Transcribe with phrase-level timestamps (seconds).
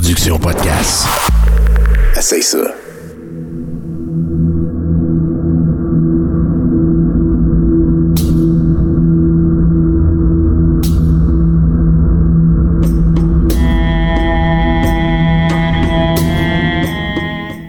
[0.00, 1.08] production podcast.
[2.16, 2.58] Essaye ça.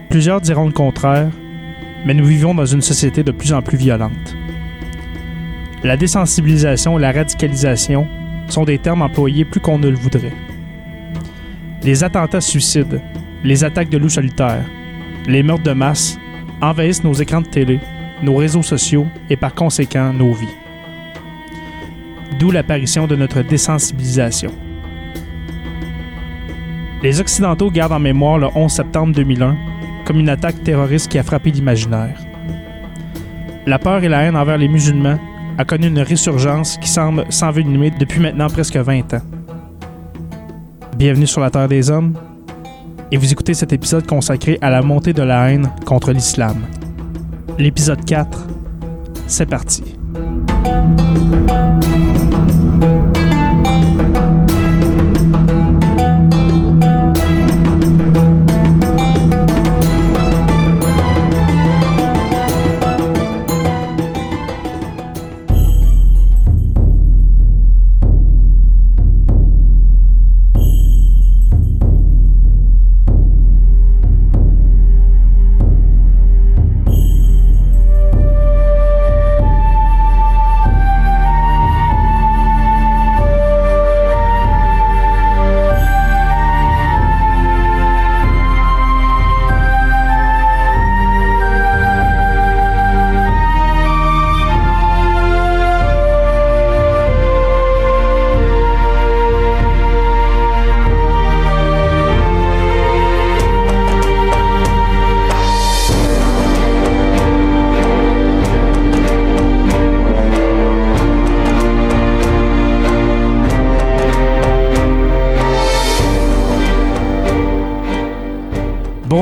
[0.08, 1.32] Plusieurs diront le contraire,
[2.06, 4.36] mais nous vivons dans une société de plus en plus violente.
[5.82, 8.06] La désensibilisation et la radicalisation
[8.46, 10.32] sont des termes employés plus qu'on ne le voudrait.
[11.82, 13.00] Les attentats suicides,
[13.42, 14.66] les attaques de loups solitaires,
[15.26, 16.18] les meurtres de masse
[16.60, 17.80] envahissent nos écrans de télé,
[18.22, 20.56] nos réseaux sociaux et par conséquent nos vies.
[22.38, 24.50] D'où l'apparition de notre désensibilisation.
[27.02, 29.56] Les Occidentaux gardent en mémoire le 11 septembre 2001
[30.04, 32.18] comme une attaque terroriste qui a frappé l'imaginaire.
[33.66, 35.18] La peur et la haine envers les musulmans
[35.56, 39.39] a connu une résurgence qui semble s'envenimer depuis maintenant presque 20 ans.
[41.00, 42.12] Bienvenue sur la Terre des Hommes,
[43.10, 46.58] et vous écoutez cet épisode consacré à la montée de la haine contre l'islam.
[47.58, 48.46] L'épisode 4,
[49.26, 49.96] c'est parti.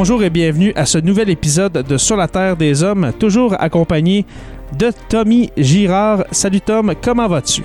[0.01, 4.25] Bonjour et bienvenue à ce nouvel épisode de Sur la Terre des Hommes, toujours accompagné
[4.79, 6.23] de Tommy Girard.
[6.31, 7.65] Salut Tom, comment vas-tu?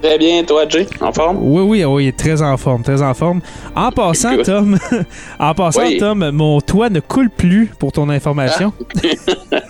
[0.00, 1.36] Très bien, toi, Jay, en forme?
[1.38, 3.42] Oui, oui, oui, très en forme, très en forme.
[3.76, 4.38] En passant.
[4.42, 4.78] Tom,
[5.38, 5.98] en passant, Oui.
[5.98, 8.72] Tom, mon toit ne coule plus pour ton information.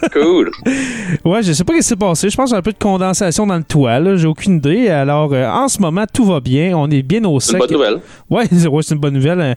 [0.12, 0.50] Cool.
[1.24, 2.30] Ouais, je sais pas ce qui s'est passé.
[2.30, 4.16] Je pense qu'il y a un peu de condensation dans le toit, là.
[4.16, 4.88] J'ai aucune idée.
[4.88, 6.76] Alors, euh, en ce moment, tout va bien.
[6.76, 7.68] On est bien au C'est une sec.
[7.68, 8.00] bonne nouvelle.
[8.30, 9.40] Ouais, c'est ouais, c'est une bonne nouvelle.
[9.40, 9.54] euh,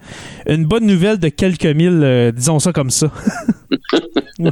[0.53, 3.07] Une bonne nouvelle de quelques mille, euh, disons ça comme ça.
[4.39, 4.51] Ouais.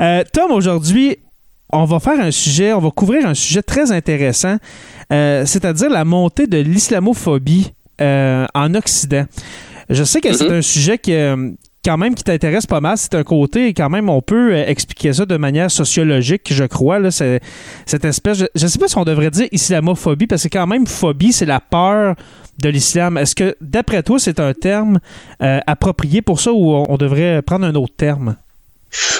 [0.00, 1.16] Euh, Tom, aujourd'hui,
[1.72, 4.56] on va faire un sujet, on va couvrir un sujet très intéressant,
[5.10, 9.24] c'est-à-dire la montée de l'islamophobie en Occident.
[9.88, 10.54] Je sais que c'est Mhm.
[10.56, 11.50] un sujet qui, euh,
[11.84, 12.98] quand même qui t'intéresse pas mal.
[12.98, 16.98] C'est un côté, quand même, on peut euh, expliquer ça de manière sociologique, je crois.
[16.98, 20.66] Là, cette espèce, je, je sais pas si on devrait dire islamophobie, parce que quand
[20.66, 22.14] même, phobie, c'est la peur
[22.62, 23.16] de l'islam.
[23.16, 24.98] Est-ce que, d'après toi, c'est un terme
[25.42, 28.36] euh, approprié pour ça ou on, devrait prendre un autre terme?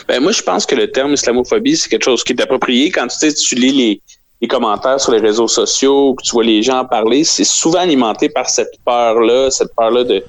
[0.09, 2.91] Ben, moi, je pense que le terme islamophobie, c'est quelque chose qui est approprié.
[2.91, 4.01] Quand tu, sais, tu lis
[4.41, 7.81] les, commentaires sur les réseaux sociaux, que tu vois les gens en parler, c'est souvent
[7.81, 10.25] alimenté par cette peur-là, cette peur-là de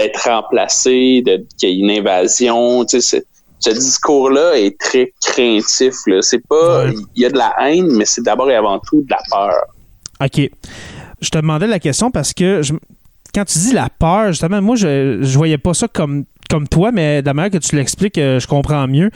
[0.00, 1.22] d'être remplacé,
[1.58, 2.84] qu'il y ait une invasion.
[2.84, 3.22] Tu sais,
[3.58, 5.94] ce discours-là est très craintif.
[6.06, 6.22] Là.
[6.22, 6.94] C'est pas, Ouais.
[7.14, 9.54] il y a de la haine, mais c'est d'abord et avant tout de la peur.
[10.22, 10.50] OK.
[11.20, 12.72] Je te demandais la question parce que je-
[13.34, 16.90] quand tu dis la peur, justement, moi, je, je voyais pas ça comme, comme toi,
[16.92, 19.10] mais de la manière que tu l'expliques, euh, je comprends mieux.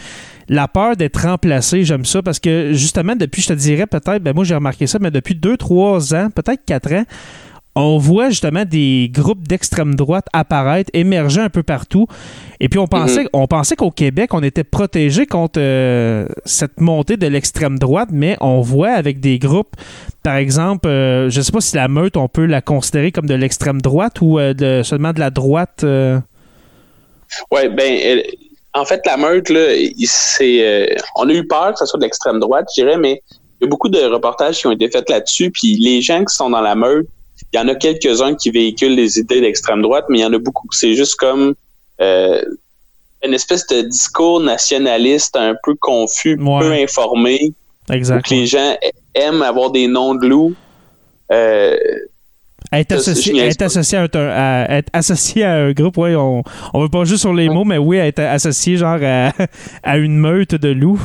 [0.48, 4.34] La peur d'être remplacé, j'aime ça parce que justement, depuis, je te dirais peut-être, ben
[4.34, 7.04] moi, j'ai remarqué ça, mais depuis 2-3 ans, peut-être 4 ans,
[7.76, 12.06] on voit justement des groupes d'extrême droite apparaître, émerger un peu partout.
[12.60, 17.16] Et puis on pensait, on pensait qu'au Québec, on était protégé contre euh, cette montée
[17.16, 19.74] de l'extrême droite, mais on voit avec des groupes,
[20.22, 23.34] par exemple, euh, je sais pas si la meute, on peut la considérer comme de
[23.34, 25.84] l'extrême droite ou euh, de- seulement de la droite.
[27.50, 28.22] Ouais, ben,
[28.72, 29.60] en fait, la meute, là,
[30.04, 33.20] c'est, on a eu peur que ce soit de l'extrême droite, je dirais, mais
[33.60, 35.50] il y a beaucoup de reportages qui ont été faits là-dessus.
[35.50, 37.06] Puis les gens qui sont dans la meute,
[37.54, 40.32] il y en a quelques-uns qui véhiculent les idées d'extrême droite, mais il y en
[40.32, 41.54] a beaucoup que c'est juste comme
[42.00, 42.42] euh,
[43.24, 46.60] une espèce de discours nationaliste un peu confus, Ouais.
[46.60, 47.52] peu informé,
[47.90, 48.26] exact.
[48.28, 48.76] que les gens
[49.14, 50.54] aiment avoir des noms de loups.
[51.32, 51.76] Euh,
[52.72, 56.42] Être associé, être à, un, à- être associé à un groupe, oui, on,
[56.74, 59.32] on veut pas juste sur les mots, mais oui, être associé genre à,
[59.84, 61.00] à une meute de loups.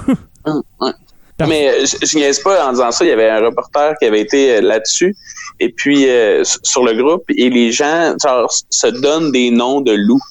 [1.48, 3.06] Mais euh, je, je pas en disant ça.
[3.06, 5.16] Il y avait un reporter qui avait été euh, là-dessus.
[5.60, 9.94] Et puis, euh, sur le groupe, et les gens, genre, se donnent des noms de
[9.94, 10.24] loups.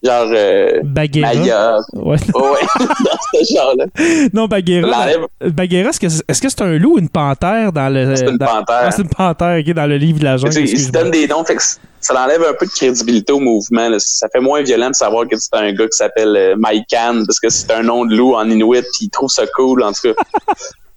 [0.00, 1.34] Genre, euh, Bagheera.
[1.34, 1.78] Maya.
[1.92, 2.16] Ouais.
[2.34, 3.84] Ouais, dans ce genre-là.
[4.32, 4.88] Non, Bagheera.
[4.88, 5.26] L'enlève.
[5.52, 8.14] Bagheera, est-ce que c'est que c'est un loup ou une panthère dans le.
[8.14, 8.80] C'est une dans- panthère.
[8.84, 10.56] Ah, c'est une panthère, ok, dans le livre de la jungle.
[10.60, 11.62] Ils se donnent des noms, fait que
[12.00, 13.88] ça enlève un peu de crédibilité au mouvement.
[13.88, 13.96] là.
[13.98, 17.24] Ça fait moins violent de savoir que c'est un gars qui s'appelle euh, Mike Khan
[17.26, 19.90] parce que c'est un nom de loup en Inuit puis il trouve ça cool en
[19.92, 20.22] tout cas.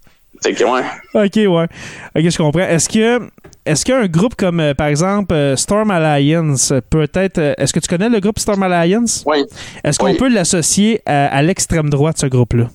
[0.50, 0.82] que ouais.
[1.14, 1.66] Ok, ouais.
[2.16, 2.60] Ok, je comprends.
[2.60, 3.20] Est-ce que.
[3.64, 7.38] Est-ce qu'un groupe comme, euh, par exemple, euh, Storm Alliance peut être.
[7.38, 9.22] euh, Est-ce que tu connais le groupe Storm Alliance?
[9.24, 9.44] Ouais.
[9.84, 10.16] Est-ce qu'on Oui.
[10.16, 12.68] peut l'associer à, à l'extrême droite, ce groupe-là?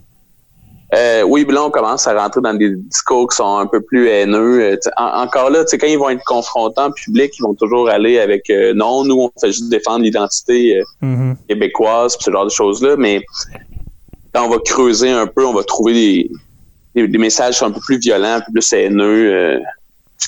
[0.95, 4.07] Euh, oui, là, on commence à rentrer dans des discours qui sont un peu plus
[4.07, 4.79] haineux.
[4.95, 8.49] En- encore là, quand ils vont être confrontants en public, ils vont toujours aller avec
[8.49, 11.35] euh, non, nous, on fait juste défendre l'identité euh, Mhm.
[11.49, 13.21] québécoise, pis ce genre de choses-là, mais
[14.33, 16.31] quand on va creuser un peu, on va trouver des,
[16.97, 19.59] des, des messages sont un peu plus violents, un peu plus haineux, euh,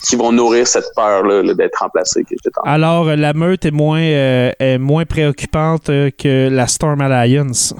[0.08, 2.24] qui vont nourrir cette peur-là là, d'être remplacé.
[2.64, 7.74] Alors, euh, la meute est moins, euh, est moins préoccupante que la Storm Alliance.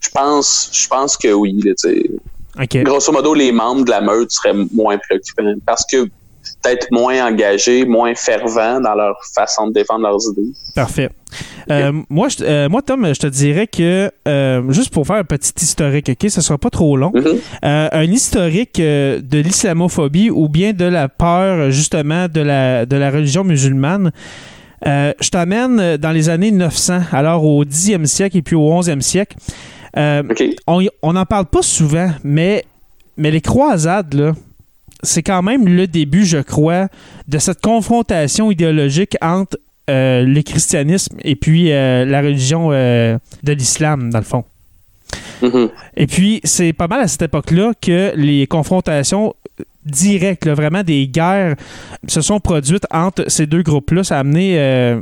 [0.00, 1.60] Je pense, je pense que oui.
[1.64, 2.66] Là.
[2.84, 6.04] Grosso modo, les membres de la meute seraient moins préoccupants parce que
[6.62, 10.52] peut-être moins engagés, moins fervents dans leur façon de défendre leurs idées.
[10.74, 11.10] Parfait.
[11.70, 15.24] Euh, moi, je- euh, moi, Tom, je te dirais que, euh, juste pour faire un
[15.24, 17.12] petit historique, OK, ce sera pas trop long.
[17.14, 17.38] Mhm.
[17.62, 23.44] Un historique de l'islamophobie ou bien de la peur, justement, de la, de la religion
[23.44, 24.10] musulmane.
[24.84, 29.36] Je t'amène dans les années 900, alors au 10e siècle et puis au 11e siècle.
[30.66, 32.64] On n'en parle pas souvent, mais,
[33.16, 34.32] mais les croisades, là,
[35.02, 36.88] c'est quand même le début, je crois,
[37.28, 39.56] de cette confrontation idéologique entre
[39.90, 44.44] euh, le christianisme et puis euh, la religion euh, de l'islam, dans le fond.
[45.42, 45.70] Mhm.
[45.96, 49.34] Et puis, c'est pas mal à cette époque-là que les confrontations
[49.84, 51.56] directes, là, vraiment des guerres,
[52.06, 54.04] se sont produites entre ces deux groupes-là.
[54.04, 55.00] Ça a amené euh,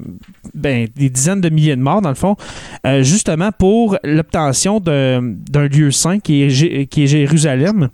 [0.54, 2.36] ben, des dizaines de milliers de morts, dans le fond,
[2.86, 7.88] euh, justement pour l'obtention d'un lieu saint qui est, qui est Jérusalem.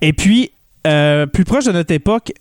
[0.00, 0.50] Et puis,
[0.86, 2.32] euh, plus proche de notre époque,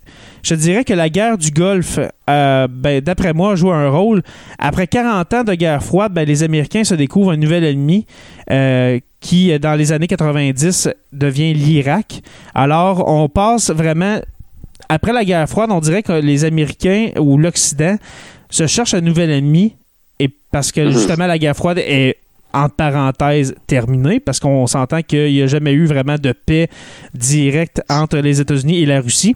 [0.43, 1.99] je dirais que la guerre du Golfe,
[2.29, 4.23] euh, ben, d'après moi, joue un rôle.
[4.57, 8.05] Après 40 ans de guerre froide, ben, les Américains se découvrent un nouvel ennemi
[8.49, 12.21] euh, qui, dans les années 90, devient l'Irak.
[12.55, 14.19] Alors, on passe vraiment...
[14.89, 17.95] Après la guerre froide, on dirait que les Américains ou l'Occident
[18.49, 19.75] se cherchent un nouvel ennemi
[20.19, 20.91] et parce que Mhm.
[20.91, 22.17] justement la guerre froide est
[22.53, 26.69] entre parenthèses terminée parce qu'on s'entend qu'il n'y a jamais eu vraiment de paix
[27.13, 29.35] directe entre les États-Unis et la Russie.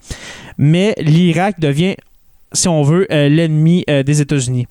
[0.57, 1.95] Mais l'Irak devient,
[2.53, 4.67] si on veut, euh, l'ennemi euh, des États-Unis.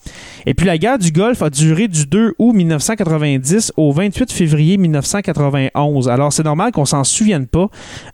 [0.46, 4.76] Et puis la guerre du Golfe a duré du 2 août 1990 au 28 février
[4.76, 6.08] 1991.
[6.08, 7.68] Alors c'est normal qu'on s'en souvienne pas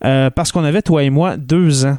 [0.05, 1.99] euh, parce qu'on avait, toi et moi, deux ans.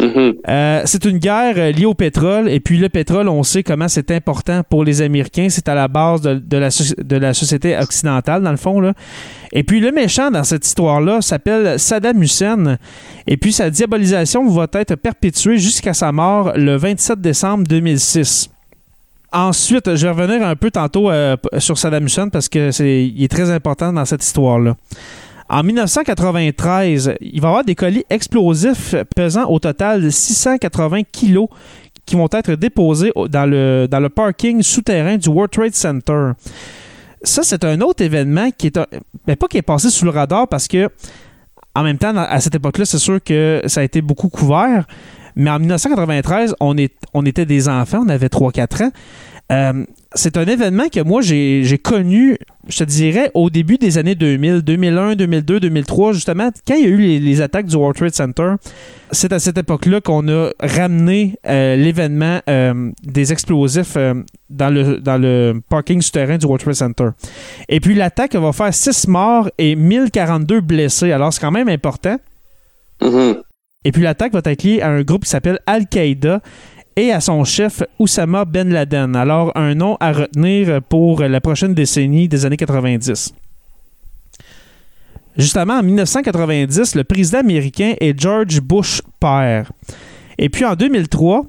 [0.00, 0.34] Mhm.
[0.48, 2.48] Euh, c'est une guerre euh, liée au pétrole.
[2.48, 5.48] Et puis le pétrole, on sait comment c'est important pour les Américains.
[5.50, 8.92] C'est à la base de, la, société occidentale, dans le fond.
[9.52, 12.78] Et puis le méchant dans cette histoire-là s'appelle Saddam Hussein.
[13.26, 18.50] Et puis sa diabolisation va être perpétuée jusqu'à sa mort le 27 décembre 2006.
[19.32, 23.30] Ensuite, je vais revenir un peu tantôt euh, sur Saddam Hussein parce que c'est est
[23.30, 24.76] très important dans cette histoire-là.
[25.48, 31.48] En 1993, il va y avoir des colis explosifs pesant au total de 680 kilos
[32.06, 36.32] qui vont être déposés dans le, parking souterrain du World Trade Center.
[37.22, 38.78] Ça, c'est un autre événement qui est,
[39.36, 40.88] pas qui est passé sous le radar parce que,
[41.74, 44.86] en même temps, à cette époque-là, c'est sûr que ça a été beaucoup couvert.
[45.36, 46.76] Mais en 1993, on,
[47.12, 48.90] on était des enfants, on avait 3-4 ans.
[49.52, 49.84] Euh,
[50.14, 54.62] c'est un événement que moi, j'ai connu, je te dirais, au début des années 2000,
[54.62, 58.14] 2001, 2002, 2003, justement, quand il y a eu les, les attaques du World Trade
[58.14, 58.54] Center.
[59.10, 63.96] C'est à cette époque-là qu'on a ramené euh, l'événement euh, des explosifs
[64.50, 67.08] dans, le, dans le parking souterrain du World Trade Center.
[67.68, 71.12] Et puis l'attaque va faire 6 morts et 1042 blessés.
[71.12, 72.16] Alors c'est quand même important.
[73.02, 73.42] Mhm.
[73.84, 76.40] Et puis l'attaque va être liée à un groupe qui s'appelle Al-Qaïda
[76.96, 79.16] et à son chef Oussama Ben Laden.
[79.16, 83.34] Alors un nom à retenir pour la prochaine décennie des années 90.
[85.36, 89.72] Justement, en 1990, le président américain est George Bush père.
[90.38, 91.44] Et puis en 2003,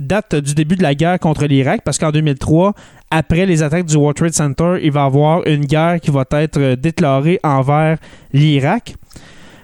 [0.00, 2.74] date du début de la guerre contre l'Irak, parce qu'en 2003,
[3.10, 6.24] après les attaques du World Trade Center, il va y avoir une guerre qui va
[6.32, 7.98] être déclarée envers
[8.32, 8.94] l'Irak.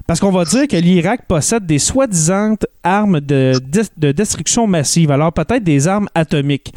[0.06, 3.54] Parce qu'on va dire que l'Irak possède des soi-disant armes de,
[3.96, 6.72] de destruction massive, alors peut-être des armes atomiques.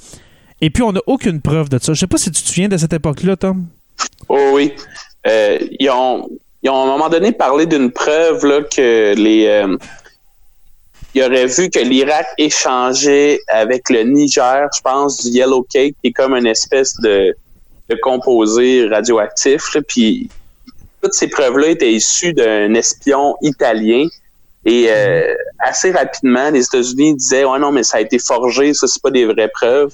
[0.62, 1.94] Et puis on n'a aucune preuve de ça.
[1.94, 3.66] Je sais pas si tu te souviens de cette époque-là, Tom.
[4.28, 4.74] Oh oui.
[5.28, 6.28] Euh, ils ont,
[6.64, 9.78] ils ont à un moment donné parlé d'une preuve là, que les euh,
[11.16, 16.10] il aurait vu que l'Irak échangeait avec le Niger, je pense, du Yellow Cake, qui
[16.10, 17.36] est comme une espèce de,
[17.90, 19.76] de composé radioactif.
[19.88, 20.30] puis
[21.02, 24.08] toutes ces preuves-là étaient issues d'un espion italien.
[24.66, 28.88] Et euh, assez rapidement, les États-Unis disaient Ouais, non, mais ça a été forgé, ça,
[28.88, 29.94] c'est pas des vraies preuves.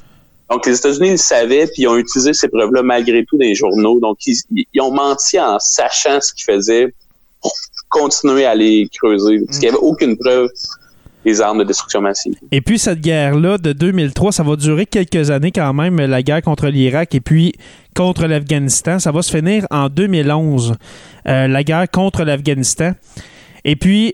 [0.50, 3.56] Donc, les États-Unis le savaient, puis ils ont utilisé ces preuves-là malgré tout dans les
[3.56, 4.00] journaux.
[4.00, 6.94] Donc, ils, ils ont menti en sachant ce qu'ils faisaient
[7.42, 7.54] pour
[7.90, 9.40] continuer à les creuser.
[9.46, 10.50] Parce qu'il n'y avait aucune preuve
[11.26, 12.36] des armes de destruction massive.
[12.52, 16.42] Et puis cette guerre-là de 2003, ça va durer quelques années quand même, la guerre
[16.42, 17.54] contre l'Irak et puis
[17.96, 19.00] contre l'Afghanistan.
[19.00, 20.76] Ça va se finir en 2011,
[21.28, 22.92] euh, la guerre contre l'Afghanistan.
[23.64, 24.14] Et puis,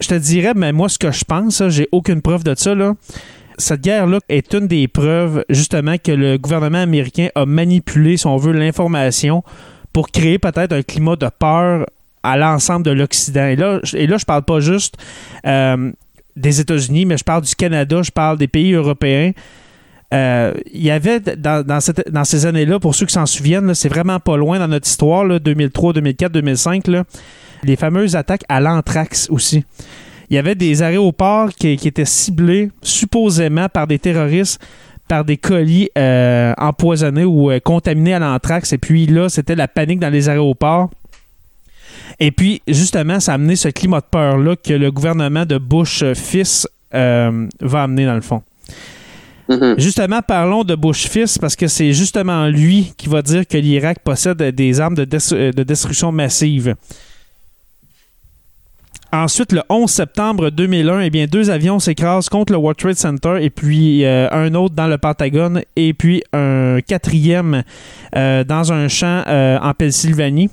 [0.00, 2.94] je te dirais, mais moi, ce que je pense, j'ai aucune preuve de ça, là,
[3.58, 8.36] cette guerre-là est une des preuves, justement, que le gouvernement américain a manipulé, si on
[8.36, 9.42] veut, l'information
[9.92, 11.86] pour créer peut-être un climat de peur
[12.22, 13.46] à l'ensemble de l'Occident.
[13.46, 14.96] Et là, et là, je parle pas juste
[15.44, 15.90] euh,
[16.38, 19.32] des États-Unis, mais je parle du Canada, je parle des pays européens.
[20.14, 24.36] Euh, il y avait dans, ces années-là, pour ceux qui s'en souviennent, c'est vraiment pas
[24.36, 26.84] loin dans notre histoire, 2003, 2004, 2005,
[27.62, 29.64] les fameuses attaques à l'anthrax aussi
[30.30, 34.60] il y avait des aéroports qui, étaient ciblés supposément par des terroristes
[35.08, 38.74] par des colis euh, empoisonnés ou euh, contaminés à l'anthrax.
[38.74, 40.90] Et puis là, c'était la panique dans les aéroports.
[42.20, 46.04] Et puis, justement, ça a amené ce climat de peur-là que le gouvernement de Bush
[46.14, 48.42] fils euh, va amener dans le fond.
[49.48, 49.80] Mm-hmm.
[49.80, 54.00] Justement, parlons de Bush fils parce que c'est justement lui qui va dire que l'Irak
[54.00, 56.74] possède des armes de, de destruction massive.
[59.10, 63.38] Ensuite, le 11 septembre 2001, eh bien, deux avions s'écrasent contre le World Trade Center
[63.40, 67.62] et puis euh, un autre dans le Pentagone et puis un quatrième
[68.14, 70.50] euh, dans un champ euh, en Pennsylvanie.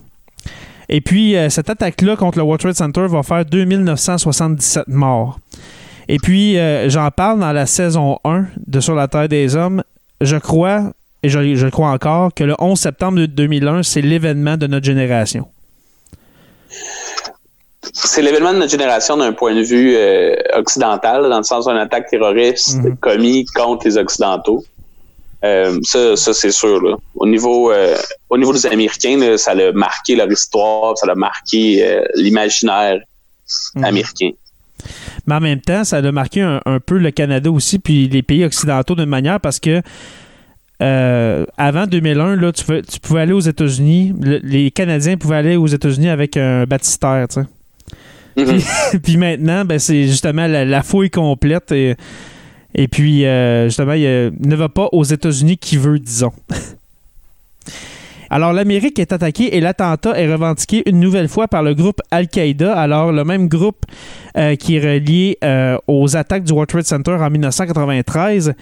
[0.90, 5.40] Et puis, cette attaque-là contre le World Trade Center va faire 2977 morts.
[6.08, 9.84] Et puis, j'en parle dans la saison 1 de Sur la Terre des Hommes.
[10.22, 10.92] Je crois,
[11.24, 15.48] et je, je crois encore, que le 11 septembre 2001, c'est l'événement de notre génération
[17.94, 21.78] c'est l'événement de notre génération d'un point de vue euh, occidental, dans le sens d'une
[21.78, 22.98] attaque terroriste mhm.
[22.98, 24.64] commise contre les Occidentaux.
[25.46, 26.82] Euh, ça, ça c'est sûr.
[26.82, 26.98] Là.
[27.16, 27.96] Au niveau euh,
[28.30, 33.00] au niveau des Américains, ça a marqué leur histoire, ça a marqué l'imaginaire
[33.76, 33.84] mhm.
[33.84, 34.30] américain.
[35.28, 38.44] Mais en même temps, ça a marqué un, peu le Canada aussi, puis les pays
[38.44, 39.82] occidentaux d'une manière parce que
[40.80, 44.14] avant 2001, là, tu, tu, pouvais aller aux États-Unis.
[44.22, 47.48] les Canadiens pouvaient aller aux États-Unis avec un baptistère, tu sais.
[48.38, 48.60] Mhm.
[49.04, 51.72] puis, maintenant, ben, c'est justement la, fouille complète.
[51.72, 51.96] Et,
[52.76, 56.34] et puis, euh, justement, il ne va pas aux États-Unis qui veut, disons.
[58.30, 62.74] Alors, l'Amérique est attaquée et l'attentat est revendiqué une nouvelle fois par le groupe Al-Qaïda.
[62.74, 63.86] Alors, le même groupe
[64.36, 68.54] euh, qui est relié euh, aux attaques du World Trade Center en 1993.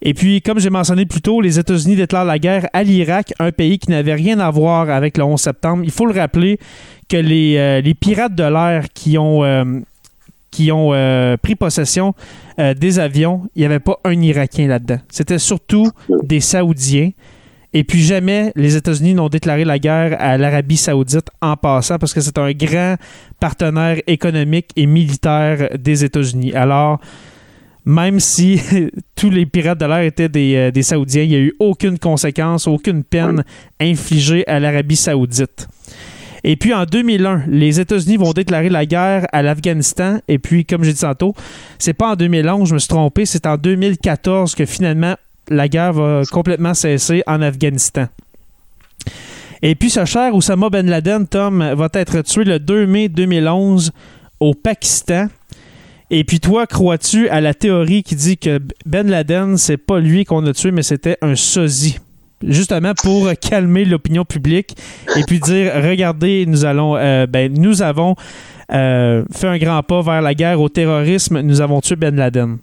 [0.00, 3.52] Et puis, comme j'ai mentionné plus tôt, les États-Unis déclarent la guerre à l'Irak, un
[3.52, 5.82] pays qui n'avait rien à voir avec le 11 septembre.
[5.84, 6.58] Il faut le rappeler
[7.10, 9.42] que les, euh, les pirates de l'air qui ont
[10.50, 10.90] qui ont
[11.42, 12.14] pris possession
[12.58, 14.98] des avions, il n'y avait pas un Irakien là-dedans.
[15.10, 15.90] C'était surtout
[16.22, 17.10] des Saoudiens.
[17.74, 22.14] Et puis jamais les États-Unis n'ont déclaré la guerre à l'Arabie saoudite en passant parce
[22.14, 22.96] que c'est un grand
[23.40, 26.54] partenaire économique et militaire des États-Unis.
[26.54, 26.98] Alors,
[27.84, 28.60] même si
[29.16, 31.98] tous les pirates de l'air étaient des, euh, des, Saoudiens, il n'y a eu aucune
[31.98, 33.44] conséquence, aucune peine
[33.80, 35.68] infligée à l'Arabie saoudite.
[36.44, 40.20] Et puis en 2001, les États-Unis vont déclarer la guerre à l'Afghanistan.
[40.28, 41.34] Et puis, comme j'ai dit tantôt,
[41.78, 45.16] c'est pas en 2011, je me suis trompé, c'est en 2014 que finalement
[45.50, 48.06] la guerre va complètement cesser en Afghanistan.
[49.62, 53.92] Et puis ce cher Oussama Ben Laden, Tom, va être tué le 2 mai 2011
[54.40, 55.26] au Pakistan.
[56.10, 60.24] Et puis toi, crois-tu à la théorie qui dit que Ben Laden, c'est pas lui
[60.24, 61.98] qu'on a tué, mais c'était un sosie?
[62.42, 64.76] Justement pour calmer l'opinion publique
[65.16, 68.14] et puis dire regardez, nous allons euh, ben, nous avons
[68.72, 72.58] euh, fait un grand pas vers la guerre au terrorisme, nous avons tué Ben Laden.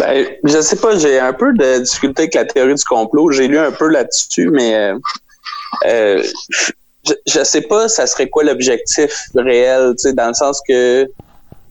[0.00, 3.30] Ben, je sais pas, j'ai un peu de difficulté avec la théorie du complot.
[3.30, 4.98] J'ai lu un peu là-dessus, mais euh,
[5.86, 6.22] euh
[7.06, 11.08] je, je sais pas ça serait quoi l'objectif réel, dans le sens que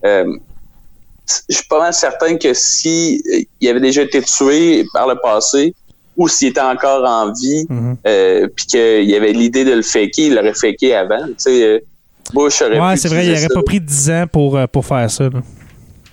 [0.02, 3.22] je suis pas mal certain que si
[3.60, 5.74] il avait déjà été tué par le passé
[6.16, 7.96] ou s'il était encore en vie, mm-hmm.
[8.06, 11.26] euh, puis qu'il y avait l'idée de le faker, il l'aurait faké avant.
[11.26, 11.84] Tu sais,
[12.32, 15.24] Bush aurait Ouais, c'est vrai, il aurait pas pris 10 ans pour, pour faire ça.
[15.24, 15.42] Là.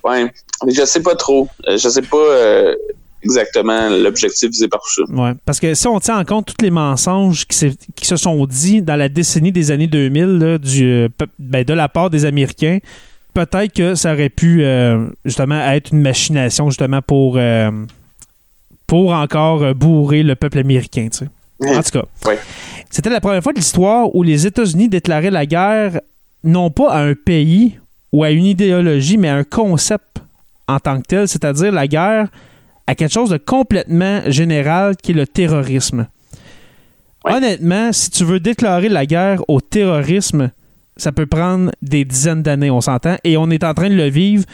[0.03, 0.31] Ouais,
[0.67, 1.47] je sais pas trop.
[1.67, 2.17] Euh, je sais pas.
[2.17, 2.75] Euh,
[3.23, 5.01] exactement l'objectif visé par ça.
[5.09, 8.45] Ouais, parce que si on tient en compte tous les mensonges qui, qui se sont
[8.45, 11.07] dits dans la décennie des années 2000 du, euh,
[11.39, 12.79] ben, de la part des Américains,
[13.33, 17.71] peut-être que ça aurait pu euh, justement être une machination justement pour, euh,
[18.93, 21.07] pour encore bourrer le peuple américain.
[21.11, 21.75] Tu sais.
[21.75, 22.35] En tout cas,
[22.91, 25.99] c'était la première fois de l'histoire où les États-Unis déclaraient la guerre
[26.43, 27.79] non pas à un pays
[28.11, 30.21] ou à une idéologie, mais à un concept
[30.67, 32.27] en tant que tel, c'est-à-dire la guerre
[32.85, 36.05] à quelque chose de complètement général qui est le terrorisme.
[37.23, 40.51] Honnêtement, si tu veux déclarer la guerre au terrorisme,
[40.97, 44.09] ça peut prendre des dizaines d'années, on s'entend, et on est en train de le
[44.09, 44.45] vivre.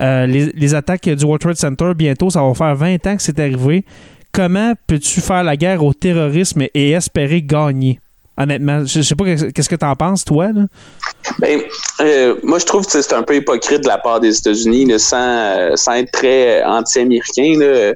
[0.00, 3.38] Euh, les, attaques du World Trade Center, bientôt, ça va faire 20 ans que c'est
[3.40, 3.84] arrivé.
[4.32, 7.98] Comment peux-tu faire la guerre au terrorisme et espérer gagner?
[8.36, 10.52] Honnêtement, je sais pas qu'est-ce que tu en penses, toi.
[10.52, 10.66] Là?
[11.40, 11.60] Ben,
[12.00, 15.16] euh, moi, je trouve que c'est un peu hypocrite de la part des États-Unis, sans,
[15.18, 17.94] euh, sans être très anti-américain.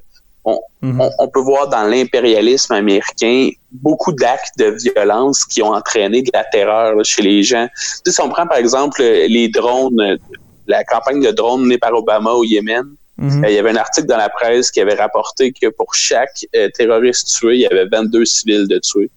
[0.83, 1.01] Mhm.
[1.21, 6.43] On, peut voir dans l'impérialisme américain beaucoup d'actes de violence qui ont entraîné de la
[6.43, 7.69] terreur chez les gens.
[8.05, 10.19] si on prend par exemple les drones,
[10.67, 12.85] la campagne de drones menée par Obama au Yémen,
[13.19, 13.45] mhm.
[13.45, 16.47] euh, il y avait un article dans la presse qui avait rapporté que pour chaque
[16.55, 19.11] euh, terroriste tué, il y avait 22 civils de tués.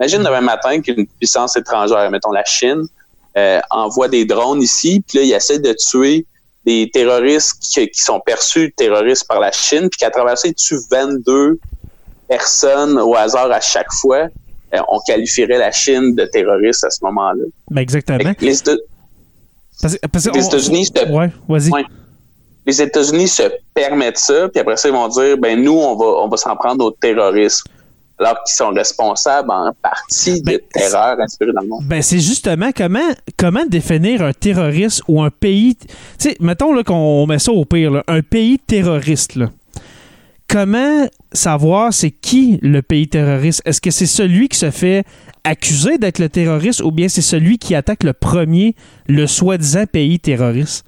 [0.00, 2.86] Imagine demain matin qu'une puissance étrangère, mettons la Chine,
[3.36, 6.26] euh, envoie des drones ici, puis là, il essaie de tuer
[6.64, 10.80] des terroristes qui, sont perçus terroristes par la Chine, puis qu'à travers ça, ils tuent
[10.90, 11.58] 22
[12.28, 14.28] personnes au hasard à chaque fois,
[14.72, 17.44] on qualifierait la Chine de terroriste à ce moment-là.
[17.70, 18.18] Ben exactement.
[19.82, 21.12] Les, États-Unis se...
[21.12, 21.30] Ouais,
[22.66, 23.42] Les États-Unis se
[23.74, 26.56] permettent ça, puis après ça, ils vont dire, ben nous, on va, on va s'en
[26.56, 27.68] prendre au terrorisme
[28.18, 31.84] alors qu'ils sont responsables en partie de ben, terreur inspirée dans le monde.
[31.84, 35.76] Ben c'est justement comment, comment définir un terroriste ou un pays.
[35.76, 35.86] Tu
[36.18, 39.36] sais, mettons là, qu'on met ça au pire, un pays terroriste.
[39.36, 39.50] Là.
[40.48, 43.62] Comment savoir c'est qui le pays terroriste?
[43.64, 45.04] Est-ce que c'est celui qui se fait
[45.44, 48.74] accuser d'être le terroriste ou bien c'est celui qui attaque le premier,
[49.08, 50.84] le soi-disant pays terroriste?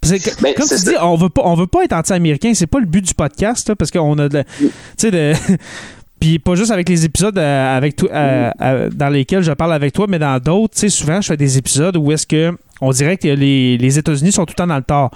[0.00, 2.78] Que, ben, comme tu dis, on veut pas, on veut pas être anti-américain, c'est pas
[2.78, 5.32] le but du podcast, parce qu'on a de, tu sais, de,
[6.20, 9.92] Puis pas juste avec les épisodes euh, avec euh, euh, dans lesquels je parle avec
[9.92, 12.90] toi, mais dans d'autres, tu sais, souvent je fais des épisodes où est-ce que on
[12.90, 15.10] dirait que les, États-Unis sont tout le temps dans le tort.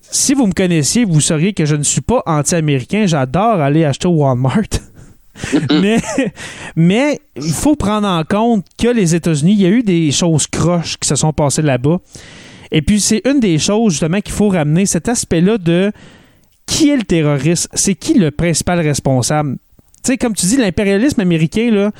[0.00, 3.04] Si vous me connaissiez, vous sauriez que je ne suis pas anti-américain.
[3.06, 4.62] J'adore aller acheter au Walmart.
[6.76, 10.46] mais, il faut prendre en compte que les États-Unis, il y a eu des choses
[10.46, 11.98] croches qui se sont passées là-bas.
[12.70, 15.92] Et puis, c'est une des choses, justement, qu'il faut ramener, cet aspect-là de
[16.66, 17.68] qui est le terroriste?
[17.72, 19.56] C'est qui le principal responsable?
[20.04, 21.90] tu sais, comme tu dis, l'impérialisme américain, là,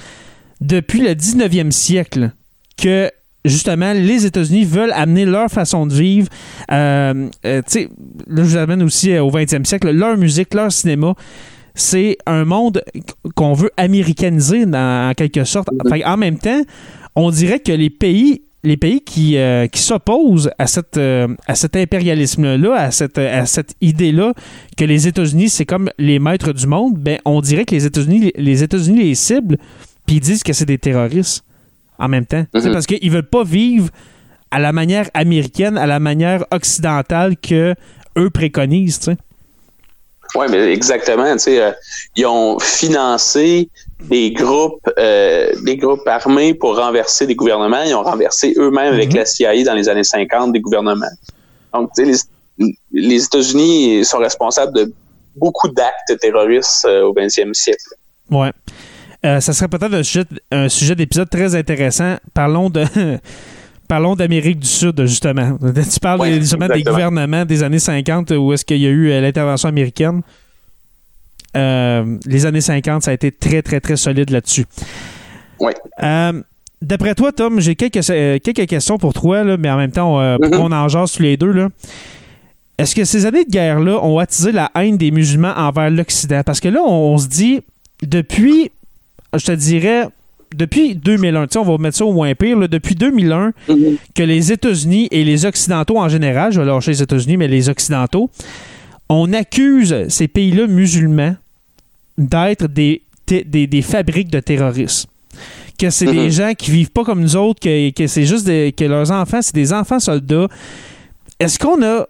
[0.61, 2.31] depuis le 19e siècle,
[2.77, 3.11] que
[3.44, 6.29] justement, les États-Unis veulent amener leur façon de vivre.
[6.70, 7.88] Euh, euh, tu sais,
[8.27, 11.14] là, je vous amène aussi euh, au 20e siècle, leur musique, leur cinéma.
[11.79, 12.83] C'est un monde
[13.37, 15.69] qu'on veut américaniser en quelque sorte.
[16.05, 16.62] en même temps,
[17.14, 21.55] on dirait que les pays les pays qui, euh, qui s'opposent à, cette, euh, à
[21.55, 24.35] cet impérialisme-là, à cette, à cette idée-là
[24.77, 28.33] que les États-Unis, c'est comme les maîtres du monde, ben, on dirait que les États-Unis
[28.35, 29.59] les, États-Unis les ciblent,
[30.07, 31.45] puis ils disent que c'est des terroristes
[32.01, 32.45] en même temps.
[32.53, 32.73] C'est mhm.
[32.73, 33.91] Parce qu'ils veulent pas vivre
[34.51, 37.75] à la manière américaine, à la manière occidentale que
[38.17, 39.11] eux préconisent.
[40.35, 41.25] Oui, mais exactement.
[41.25, 41.73] Euh,
[42.17, 43.69] ils ont financé
[44.01, 47.83] des groupes, euh, des groupes armés pour renverser des gouvernements.
[47.83, 49.17] Ils ont renversé eux-mêmes avec mhm.
[49.17, 51.07] la CIA dans les années 50 des gouvernements.
[51.73, 52.17] Donc, les,
[52.93, 54.93] les États-Unis sont responsables de
[55.37, 57.95] beaucoup d'actes terroristes euh, au 20e siècle.
[58.31, 58.53] Ouais.
[59.23, 62.17] ça serait peut-être un sujet, un sujet d'épisode très intéressant.
[62.35, 62.85] Parlons de
[63.88, 65.59] parlons d'Amérique du Sud, justement.
[65.92, 69.20] Tu parles justement des gouvernements des années 50 où est-ce qu'il y a eu euh,
[69.20, 70.20] l'intervention américaine.
[71.57, 74.66] Euh, les années 50, ça a été très, très, très solide là-dessus.
[75.59, 75.72] Oui.
[76.03, 76.42] Euh,
[76.83, 80.37] d'après toi, Tom, j'ai quelques, quelques questions pour toi, là, mais en même temps, on,
[80.37, 80.57] mm-hmm.
[80.59, 81.53] on en jase tous les deux.
[81.53, 81.68] Là.
[82.77, 86.42] Est-ce que ces années de guerre-là ont attisé la haine des musulmans envers l'Occident?
[86.44, 87.61] Parce que là, on se dit,
[88.03, 88.70] depuis,
[89.35, 90.07] je te dirais,
[90.54, 93.96] depuis 2001, on va mettre ça au moins pire, depuis 2001, mhm.
[94.14, 97.68] que les États-Unis et les Occidentaux en général, je vais lâcher les États-Unis, mais les
[97.68, 98.30] Occidentaux,
[99.08, 101.37] on accuse ces pays-là musulmans
[102.16, 105.08] d'être des, des, fabriques de terroristes.
[105.78, 106.30] Que c'est des mhm.
[106.30, 109.72] gens qui vivent pas comme nous autres, que, c'est juste que leurs enfants, c'est des
[109.72, 110.48] enfants soldats.
[111.38, 112.06] Est-ce qu'on a,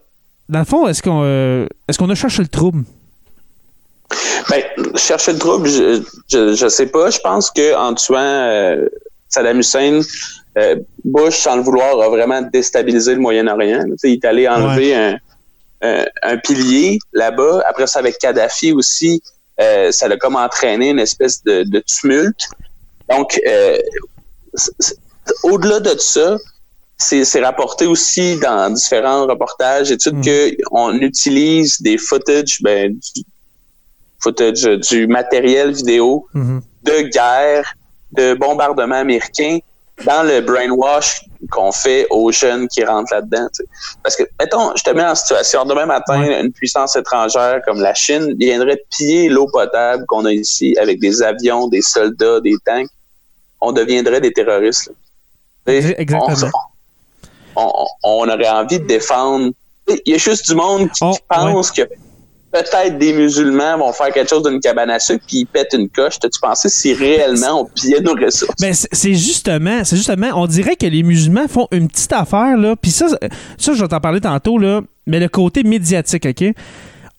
[0.49, 2.83] dans le fond, est-ce qu'on euh, est-ce qu'on a cherché le trouble?
[4.49, 4.63] Ben,
[4.95, 7.09] chercher le trouble, je, je, sais pas.
[7.09, 8.87] Je pense que en tuant euh,
[9.27, 10.01] Saddam Hussein,
[10.57, 13.85] euh, Bush, sans le vouloir, a vraiment déstabilisé le Moyen-Orient.
[14.03, 15.17] Il est allé enlever un,
[16.23, 17.63] un pilier là-bas.
[17.67, 19.21] Après ça, avec Kadhafi aussi,
[19.57, 22.49] ça a comme entraîné une espèce de, de tumulte.
[23.09, 23.39] Donc,
[25.43, 26.37] au-delà de ça,
[26.99, 30.21] c'est rapporté aussi dans différents reportages, études mm.
[30.21, 33.23] que on utilise des footage, ben, du
[34.19, 36.61] footage du matériel vidéo mm-hmm.
[36.83, 37.73] de guerre,
[38.11, 39.59] de bombardement américain
[40.05, 43.47] dans le brainwash qu'on fait aux jeunes qui rentrent là-dedans.
[44.01, 47.93] Parce que, mettons, je te mets en situation, demain matin, une puissance étrangère comme la
[47.93, 52.89] Chine viendrait piller l'eau potable qu'on a ici avec des avions, des soldats, des tanks.
[53.61, 54.91] On deviendrait des terroristes.
[55.67, 56.47] Exactement
[58.03, 59.51] on, aurait envie de défendre.
[59.87, 61.81] Il y a juste du monde qui, pense que
[62.51, 65.89] peut-être des musulmans vont faire quelque chose d'une cabane à sucre puis ils pètent une
[65.89, 66.19] coche.
[66.19, 68.55] T'as-tu pensé si réellement on pillait nos ressources?
[68.59, 72.75] Ben, c'est justement, c'est justement, on dirait que les musulmans font une petite affaire, là,
[72.75, 73.07] puis ça,
[73.57, 76.53] ça, je vais t'en parler tantôt, là, mais le côté médiatique, OK?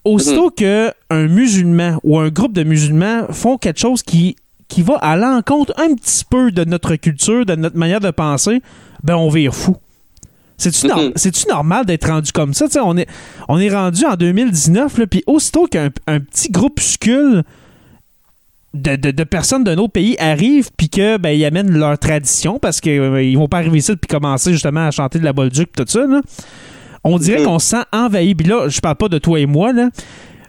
[0.04, 0.54] Aussitôt mhm.
[0.56, 4.36] que un musulman ou un groupe de musulmans font quelque chose qui,
[4.68, 8.62] qui va à l'encontre un petit peu de notre culture, de notre manière de penser,
[9.02, 9.76] ben on vire fou.
[10.60, 12.66] C'est-tu normal d'être rendu comme ça?
[12.84, 13.08] on est,
[13.48, 17.44] on est rendu en 2019, puis aussitôt qu'un petit groupuscule
[18.74, 22.80] de, de, personnes d'un autre pays arrivent puis que ben, ils amènent leur tradition parce
[22.80, 25.72] qu'ils euh, ils vont pas arriver ici puis commencer justement à chanter de la Bolduc
[25.72, 26.06] tout ça.
[27.02, 28.34] On dirait qu'on se sent envahi.
[28.34, 29.88] Puis là, je parle pas de toi et moi, là,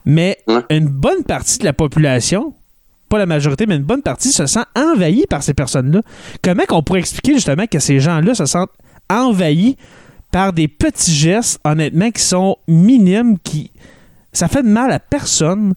[0.05, 0.37] mais
[0.69, 2.53] une bonne partie de la population,
[3.09, 6.01] pas la majorité, mais une bonne partie se sent envahie par ces personnes-là.
[6.43, 8.71] Comment qu'on pourrait expliquer justement que ces gens-là se sentent
[9.09, 9.77] envahis
[10.31, 13.71] par des petits gestes, honnêtement, qui sont minimes, qui.
[14.33, 15.73] Ça fait de mal à personne.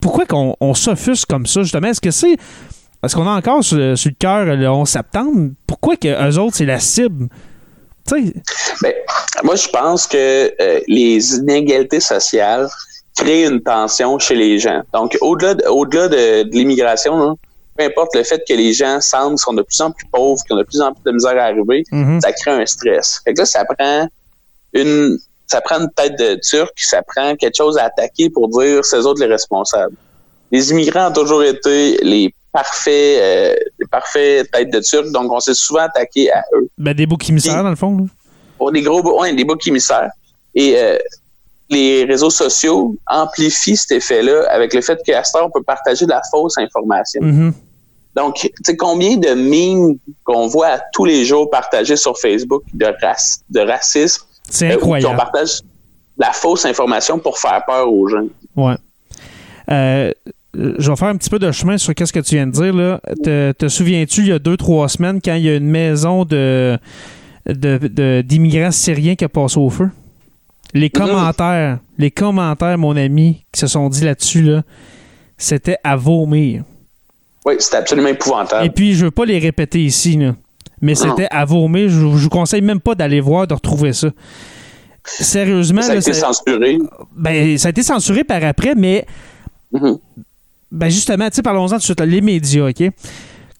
[0.00, 1.88] Pourquoi qu'on on s'offusque comme ça, justement?
[1.88, 2.36] Est-ce que c'est.
[3.00, 5.50] Parce qu'on a encore sur, le cœur le 11 septembre?
[5.66, 7.28] Pourquoi que eux autres, c'est la cible?
[8.10, 8.32] Ben,
[9.42, 12.68] moi, je pense que euh, les inégalités sociales
[13.16, 14.82] créent une tension chez les gens.
[14.92, 17.38] Donc, au-delà de, au de l'immigration,
[17.76, 20.54] peu importe le fait que les gens semblent sont de plus en plus pauvres, qu'ils
[20.54, 22.20] ont de plus en plus de misère à arriver, mhm.
[22.20, 23.20] ça crée un stress.
[23.24, 24.08] Fait que là, ça prend
[24.72, 28.84] une ça prend une tête de turc, ça prend quelque chose à attaquer pour dire
[28.84, 29.94] c'est autres les responsables.
[30.50, 35.40] Les immigrants ont toujours été les parfaits, euh, les parfaits têtes de turc, donc on
[35.40, 36.68] s'est souvent attaqué à eux.
[36.78, 37.96] Ben, des boucs émissaires, dans le fond.
[37.96, 38.70] Là.
[38.70, 40.10] des gros ouais, des boucs émissaires.
[40.54, 40.96] Et euh,
[41.70, 46.10] les réseaux sociaux amplifient cet effet-là avec le fait qu'à ce on peut partager de
[46.10, 47.20] la fausse information.
[47.22, 47.52] Mm-hmm.
[48.14, 52.86] Donc, tu sais, combien de mimes qu'on voit tous les jours partagés sur Facebook de,
[53.50, 54.24] de racisme?
[54.48, 55.14] C'est euh, incroyable.
[55.14, 55.62] on partage
[56.16, 58.26] la fausse information pour faire peur aux gens?
[58.54, 58.76] Ouais.
[59.70, 60.12] Euh,
[60.54, 62.72] je vais faire un petit peu de chemin sur ce que tu viens de dire.
[62.72, 63.00] Là.
[63.24, 66.24] Te, te souviens-tu, il y a deux, trois semaines, quand il y a une maison
[66.24, 66.78] de,
[67.46, 69.90] d'immigrants syriens qui a passé au feu?
[70.74, 74.62] Les commentaires, les commentaires, mon ami, qui se sont dit là-dessus, là,
[75.38, 76.64] c'était à vomir.
[77.46, 78.66] Oui, c'était absolument épouvantable.
[78.66, 80.34] Et puis, je veux pas les répéter ici, là,
[80.80, 81.88] mais c'était à vomir.
[81.88, 84.08] Je, je vous conseille même pas d'aller voir, de retrouver ça.
[85.04, 85.82] Sérieusement.
[85.82, 86.78] Ça a été censuré.
[87.14, 89.06] Ben, ça a été censuré par après, mais.
[89.72, 89.98] Mm-hmm.
[90.72, 92.82] Ben, justement, tu sais, parlons-en tout de suite, les médias, OK?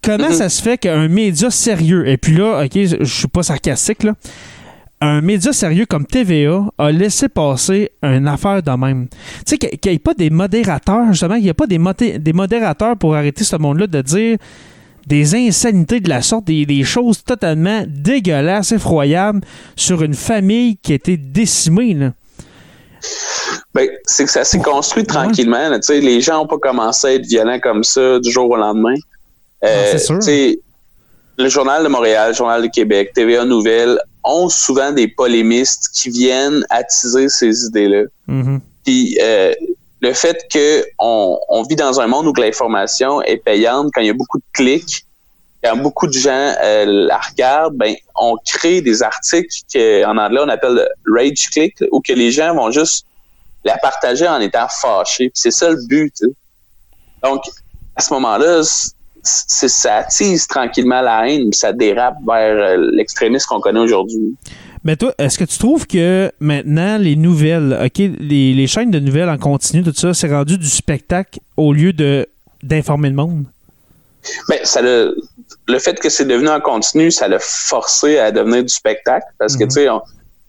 [0.02, 0.32] Comment mm-hmm.
[0.32, 4.14] ça se fait qu'un média sérieux, et puis là, OK, je suis pas sarcastique, là,
[5.00, 9.08] un média sérieux comme TVA a laissé passer une affaire de même.
[9.46, 12.32] Tu sais, qu'il n'y ait pas des modérateurs, justement, qu'il n'y a pas des, des
[12.32, 14.38] modérateurs pour arrêter ce monde-là de dire
[15.06, 19.40] des insanités de la sorte, des, choses totalement dégueulasses, effroyables
[19.76, 22.10] sur une famille qui a été décimée.
[23.74, 25.70] Ben, c'est que ça s'est construit tranquillement.
[25.90, 28.94] les gens n'ont pas commencé à être violents comme ça du jour au lendemain.
[29.64, 30.18] Euh, c'est sûr.
[31.36, 36.10] Le Journal de Montréal, le Journal de Québec, TVA Nouvelles ont souvent des polémistes qui
[36.10, 38.04] viennent attiser ces idées-là.
[38.28, 38.60] Mm-hmm.
[38.84, 39.52] Puis euh,
[40.00, 44.10] le fait que on, vit dans un monde où l'information est payante, quand il y
[44.10, 45.04] a beaucoup de clics,
[45.62, 50.48] quand beaucoup de gens euh, la regardent, ben on crée des articles qu'en anglais on
[50.48, 53.06] appelle rage click, où que les gens vont juste
[53.64, 55.30] la partager en étant fâchés.
[55.32, 56.14] C'est ça le but.
[57.22, 57.42] Donc
[57.96, 58.62] à ce moment-là,
[59.24, 64.36] ça attise tranquillement la haine, puis ça dérape vers euh, l'extrémisme qu'on connaît aujourd'hui.
[64.84, 69.30] Mais toi, est-ce que tu trouves que maintenant, les nouvelles, OK, les, chaînes de nouvelles
[69.30, 72.26] en continu, tout ça, c'est rendu du spectacle au lieu de
[72.62, 73.44] d'informer le monde?
[74.48, 75.16] Ben, ça le,
[75.68, 79.56] le fait que c'est devenu en continu, ça l'a forcé à devenir du spectacle parce
[79.56, 79.68] que, mhm.
[79.68, 79.88] tu sais,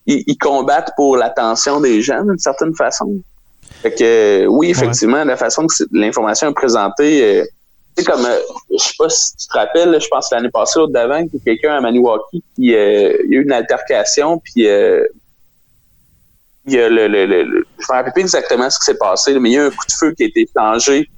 [0.05, 3.15] ils, combattent pour l'attention des gens d'une certaine façon.
[3.81, 7.45] Fait que, oui, effectivement, la façon que l'information est présentée, euh,
[7.97, 8.39] sais, comme, euh,
[8.71, 11.38] je sais pas si tu te rappelles, je pense l'année passée, l'autre d'avant, qu'il y
[11.38, 15.03] a quelqu'un à Maniwaki qui euh, il y a eu une altercation, puis euh,
[16.67, 17.43] il y a le, le, le,
[17.77, 19.86] je me rappelle plus exactement ce qui s'est passé, mais il y a un coup
[19.88, 21.10] de feu qui a été changé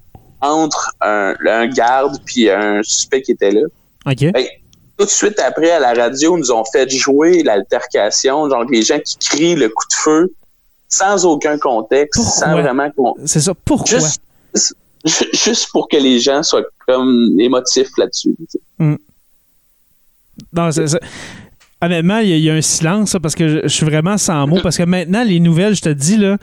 [0.42, 3.62] entre un, un garde puis un suspect qui était là.
[4.06, 4.32] OK.
[4.34, 4.46] Ben,
[4.98, 9.00] tout de suite après, à la radio, nous ont fait jouer l'altercation, genre les gens
[9.00, 10.34] qui crient le coup de feu
[10.90, 12.46] sans aucun contexte, Pourquoi?
[12.48, 13.14] sans vraiment qu'on...
[13.26, 13.54] C'est ça.
[13.64, 14.00] Pourquoi?
[14.00, 14.22] Juste,
[14.54, 14.74] ju-
[15.34, 18.36] juste pour que les gens soient comme émotifs là-dessus.
[18.50, 18.60] sais.
[20.54, 20.70] Non,
[21.80, 24.60] Honnêtement, il y, a- un silence parce que je, suis vraiment sans mots.
[24.64, 26.38] Parce que maintenant, les nouvelles, je te dis, là,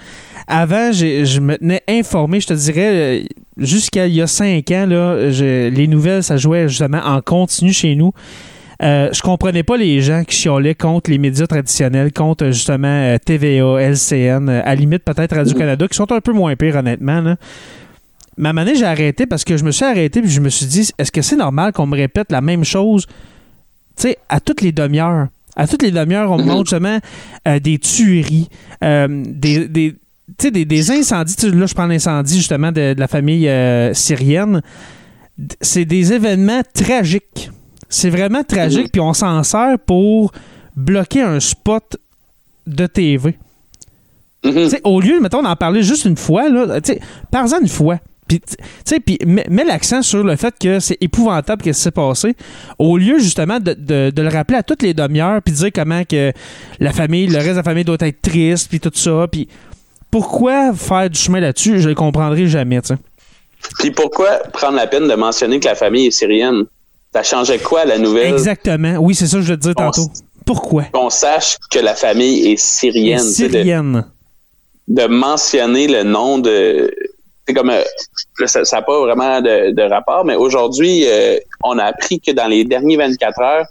[0.46, 3.24] avant, je me tenais informé, je te dirais, euh,
[3.56, 5.28] jusqu'à il y a cinq ans, là,
[5.70, 8.12] les nouvelles, ça jouait justement en continu chez nous.
[8.82, 13.18] Euh, je comprenais pas les gens qui chiolaient contre les médias traditionnels, contre justement euh,
[13.24, 17.20] TVA, LCN, à limite peut-être Radio-Canada, qui sont un peu moins pires, honnêtement.
[17.20, 17.36] Là.
[18.36, 20.90] Moment donné, j'ai arrêté parce que je me suis arrêté puis je me suis dit,
[20.98, 23.06] est-ce que c'est normal qu'on me répète la même chose
[23.96, 25.28] tu sais, à toutes les demi-heures?
[25.56, 26.98] À toutes les demi-heures, on me montre justement
[27.46, 28.48] euh, des tueries,
[28.82, 29.94] euh, des, des,
[30.50, 31.36] des, des incendies.
[31.42, 34.62] Là, je prends l'incendie justement de, de la famille euh, syrienne.
[35.60, 37.50] C'est des événements tragiques.
[37.88, 40.32] C'est vraiment tragique, puis on s'en sert pour
[40.74, 41.96] bloquer un spot
[42.66, 43.38] de TV.
[44.44, 44.70] Mhm.
[44.84, 47.98] Au lieu, mettons, d'en parler juste une fois, là, sais, parle-en une fois.
[48.26, 48.40] Puis,
[49.04, 52.34] puis mets, l'accent sur le fait que c'est épouvantable ce qui s'est passé,
[52.78, 55.70] au lieu justement de, de- de le rappeler à toutes les demi-heures, puis de dire
[55.74, 56.32] comment que
[56.80, 59.26] la famille, le reste de la famille doit être triste, puis tout ça.
[59.30, 59.48] Puis
[60.10, 62.94] pourquoi faire du chemin là-dessus, je le comprendrai jamais, tu sais.
[63.78, 66.64] Puis pourquoi prendre la peine de mentionner que la famille est syrienne?
[67.14, 68.32] Ça changeait quoi à la nouvelle?
[68.32, 68.96] Exactement.
[68.98, 70.10] Oui, c'est ça que je veux te dire On tantôt.
[70.44, 70.84] Pourquoi?
[70.92, 73.18] Qu'on sache que la famille est syrienne.
[73.18, 74.04] de- Syrienne.
[74.88, 76.94] de mentionner le nom de
[77.46, 77.82] c'est comme euh,
[78.38, 82.30] là, ça n'a pas vraiment de, de rapport, mais aujourd'hui, euh, on a appris que
[82.32, 83.66] dans les derniers 24 heures,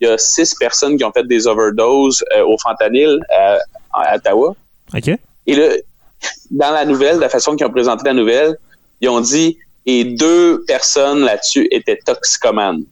[0.00, 3.58] il y a six personnes qui ont fait des overdoses euh, au fentanyl à,
[3.92, 4.54] à Ottawa.
[4.94, 5.08] OK?
[5.46, 5.68] Et là,
[6.50, 8.56] dans la nouvelle, de la façon qu'ils ont présenté la nouvelle,
[9.00, 12.82] ils ont dit et deux personnes là-dessus étaient toxicomanes.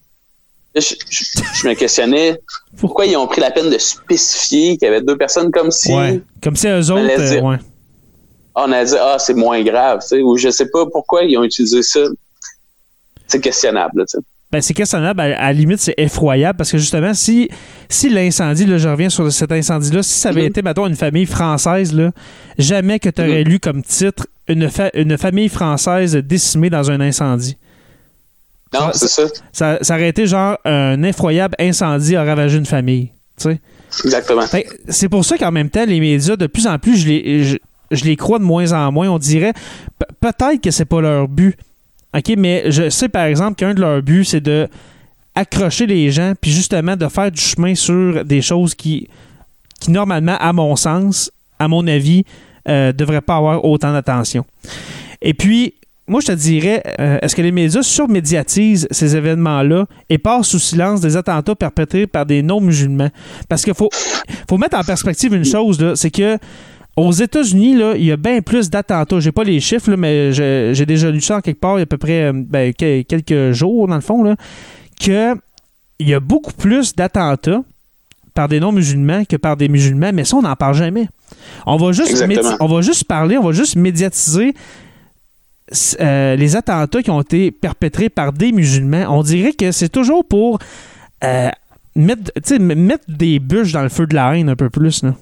[0.74, 2.38] Je, je- je me questionnais
[2.78, 5.94] pourquoi ils ont pris la peine de spécifier qu'il y avait deux personnes comme si
[5.94, 6.20] Ouais.
[6.42, 7.02] Comme si eux autres.
[7.02, 7.44] laisse euh, dire.
[7.44, 7.56] ouais.
[8.56, 11.36] On a dit ah c'est moins grave, tu sais, ou je sais pas pourquoi ils
[11.38, 12.00] ont utilisé ça.
[13.26, 14.24] C'est questionnable, tu sais.
[14.52, 15.20] Ben, c'est questionnable.
[15.20, 17.48] À, à la limite, c'est effroyable parce que justement, si,
[17.88, 20.46] si l'incendie, là, je reviens sur cet incendie-là, si ça avait Mhm.
[20.46, 22.12] été, mettons, une famille française, là,
[22.56, 23.48] jamais que tu aurais Mhm.
[23.50, 27.56] lu comme titre une, fa- une famille française décimée dans un incendie.
[28.72, 32.66] Non, Ah, c'est ça, Ça, ça aurait été genre un effroyable incendie a ravagé une
[32.66, 33.10] famille.
[33.36, 33.60] Tu sais.
[34.04, 34.42] exactement.
[34.88, 37.56] C'est pour ça qu'en même temps, les médias, de plus en plus, je les, je,
[37.90, 39.08] je les crois de moins en moins.
[39.08, 39.52] On dirait
[39.98, 41.56] pe- peut-être que c'est pas leur but.
[42.16, 44.68] OK, mais je sais par exemple qu'un de leurs buts, c'est de
[45.34, 49.08] accrocher les gens, puis justement de faire du chemin sur des choses qui,
[49.80, 52.24] qui normalement, à mon sens, à mon avis,
[52.68, 54.46] euh, devraient pas avoir autant d'attention.
[55.20, 55.74] Et puis,
[56.08, 60.58] moi, je te dirais, euh, est-ce que les médias surmédiatisent ces événements-là et passent sous
[60.58, 63.10] silence des attentats perpétrés par des non-musulmans?
[63.48, 63.90] Parce qu'il faut,
[64.48, 66.38] faut mettre en perspective une chose, c'est que
[66.96, 69.20] aux États-Unis, là, il y a bien plus d'attentats.
[69.20, 71.80] J'ai pas les chiffres, là, mais j'ai déjà lu ça en quelque part il y
[71.80, 74.36] a à peu près euh, ben, que- quelques jours, dans le fond, là,
[75.00, 75.34] que
[75.98, 77.60] il y a beaucoup plus d'attentats
[78.34, 81.08] par des non-musulmans que par des musulmans, mais ça, on n'en parle jamais.
[81.66, 82.10] On va juste,
[82.60, 84.54] on va juste parler, on va juste médiatiser
[86.00, 89.06] euh, les attentats qui ont été perpétrés par des musulmans.
[89.08, 90.58] On dirait que c'est toujours pour
[91.24, 91.48] euh,
[91.96, 92.30] mettre,
[92.60, 95.02] mettre des bûches dans le feu de la haine un peu plus.
[95.02, 95.14] Là.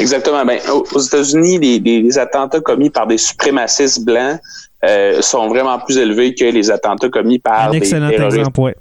[0.00, 0.44] Exactement.
[0.44, 4.38] Ben, aux États-Unis, les, attentats commis par des suprémacistes blancs
[4.84, 8.38] euh, sont vraiment plus élevés que les attentats commis par Un des excellent terroristes.
[8.38, 8.76] exemple, ouais.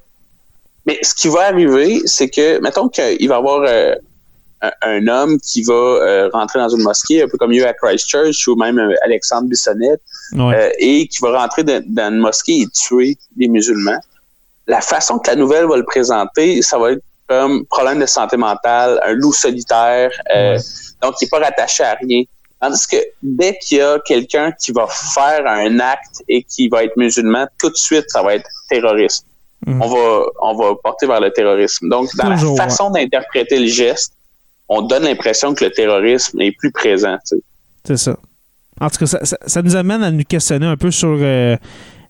[0.86, 3.96] Mais ce qui va arriver, c'est que, mettons qu'il va y avoir euh,
[4.82, 7.68] un, homme qui va euh, rentrer dans une mosquée, un peu comme il y a
[7.68, 10.02] eu à Christchurch ou même euh, Alexandre Bissonnette,
[10.34, 10.56] Ouais.
[10.56, 14.00] euh, et qui va rentrer dans, dans une mosquée et tuer des musulmans.
[14.68, 18.38] La façon que la nouvelle va le présenter, ça va être comme problème de santé
[18.38, 20.58] mentale, un loup solitaire, euh, Ouais.
[21.02, 22.24] donc il n'est pas rattaché à rien.
[22.62, 26.84] Tandis que dès qu'il y a quelqu'un qui va faire un acte et qui va
[26.86, 29.26] être musulman, tout de suite, ça va être terroriste.
[29.66, 29.82] Mhm.
[29.82, 31.90] On va on va porter vers le terrorisme.
[31.90, 34.14] Donc, dans Toujours, la façon d'interpréter le geste,
[34.70, 37.18] on donne l'impression que le terrorisme est plus présent.
[37.86, 38.16] C'est ça.
[38.82, 41.56] En tout cas, ça, ça- ça nous amène à nous questionner un peu sur euh,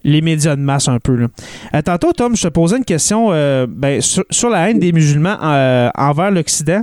[0.04, 1.16] les médias de masse un peu.
[1.16, 1.28] Là.
[1.76, 4.92] Euh, tantôt, Tom, je te posais une question euh, ben, sur, sur la haine des
[4.92, 6.82] musulmans euh, envers l'Occident.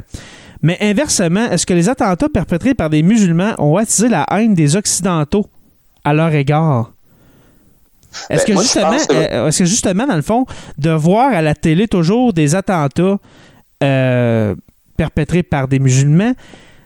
[0.63, 4.77] Mais inversement, est-ce que les attentats perpétrés par des musulmans ont attisé la haine des
[4.77, 5.47] Occidentaux
[6.05, 6.93] à leur égard?
[8.29, 10.45] Est-ce Ben, que, justement, que- justement, dans le fond,
[10.79, 13.19] de voir à la télé toujours des attentats
[14.97, 16.33] perpétrés par des musulmans,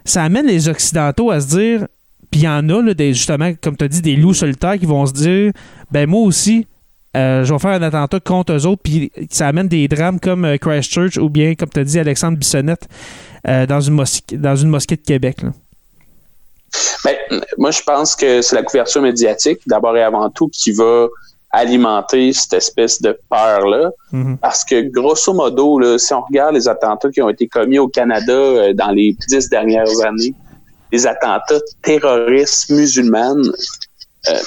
[0.04, 1.86] ça amène les Occidentaux à se dire,
[2.34, 4.76] puis il y en a, là, des, justement, comme tu as dit, des loups solitaires
[4.76, 5.52] qui vont se dire,
[5.92, 6.66] ben moi aussi,
[7.16, 10.44] euh, je vais faire un attentat contre eux autres, puis ça amène des drames comme
[10.44, 12.88] euh, Christchurch ou bien, comme tu as dit, Alexandre Bissonnette
[13.46, 15.42] euh, dans, une mosquée, dans une mosquée de Québec.
[15.42, 15.50] Là.
[17.04, 17.14] Ben,
[17.56, 21.06] moi, je pense que c'est la couverture médiatique, d'abord et avant tout, qui va
[21.52, 23.92] alimenter cette espèce de peur-là.
[24.10, 24.38] Mhm.
[24.38, 27.86] Parce que, grosso modo, là, si on regarde les attentats qui ont été commis au
[27.86, 30.34] Canada dans les dix dernières années,
[30.94, 33.50] les attentats terroristes musulmanes,
[34.28, 34.38] euh,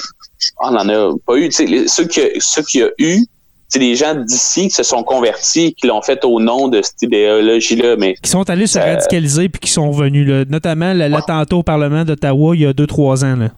[0.60, 1.48] on n'en a pas eu.
[1.60, 3.24] Les- ceux qu'il y a- ceux qu'il y a eu,
[3.68, 7.02] c'est des gens d'ici qui se sont convertis, qui l'ont fait au nom de cette
[7.02, 7.96] idéologie-là.
[7.96, 10.44] Mais Qui sont allés se Euh, radicaliser puis qui sont revenus, là.
[10.48, 13.36] notamment l'attentat au Parlement d'Ottawa il y a 2-3 ans.
[13.36, 13.48] Là.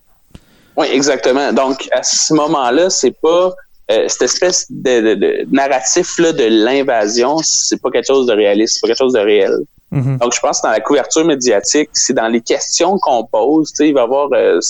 [0.77, 1.53] Oui, exactement.
[1.53, 3.53] Donc, à ce moment-là, c'est pas
[3.93, 8.75] euh, cette espèce de, de- de narratif-là de l'invasion, c'est pas quelque chose de réaliste,
[8.75, 9.51] c'est pas quelque chose de réel.
[9.91, 10.19] Mhm.
[10.19, 13.77] Donc, je pense que dans la couverture médiatique, c'est dans les questions qu'on pose, tu
[13.77, 14.61] sais, il va y avoir, euh,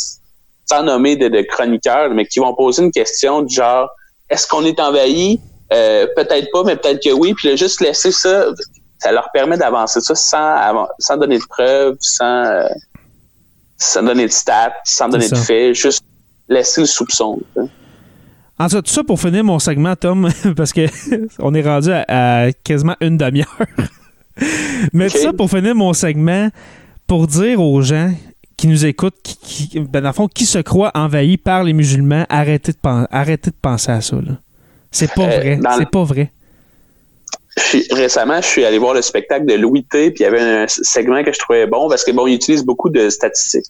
[0.67, 3.91] sans nommer de, de chroniqueurs, mais qui vont poser une question du genre,
[4.29, 5.41] est-ce qu'on est envahi?
[5.73, 7.35] Euh, peut-être pas, mais peut-être que oui.
[7.35, 8.47] Puis là, juste laisser ça,
[8.99, 12.65] ça leur permet d'avancer ça sans, sans donner de preuves, sans, euh,
[13.77, 15.37] sans donner de stats, sans donner ça.
[15.37, 16.05] de faits, juste
[16.49, 17.39] laisser le soupçon.
[17.55, 17.69] tu sais.
[18.59, 20.87] En tout cas, tout ça pour finir mon segment, Tom, parce que
[21.39, 23.67] on est rendu à, à quasiment une demi-heure.
[24.93, 26.49] Mais tout ça pour finir mon segment,
[27.07, 28.13] pour dire aux gens
[28.57, 31.73] qui nous écoutent, qui, qui- ben, dans le fond, qui se croient envahis par les
[31.73, 34.17] musulmans, arrêtez de, pen- arrêtez de penser à ça.
[34.91, 35.57] C'est pas Euh, vrai.
[35.57, 36.31] dans C'est pas vrai.
[37.91, 40.67] Récemment, je suis allé voir le spectacle de Louis T, puis il y avait un
[40.69, 43.67] segment que je trouvais bon parce que bon, il utilise beaucoup de statistiques.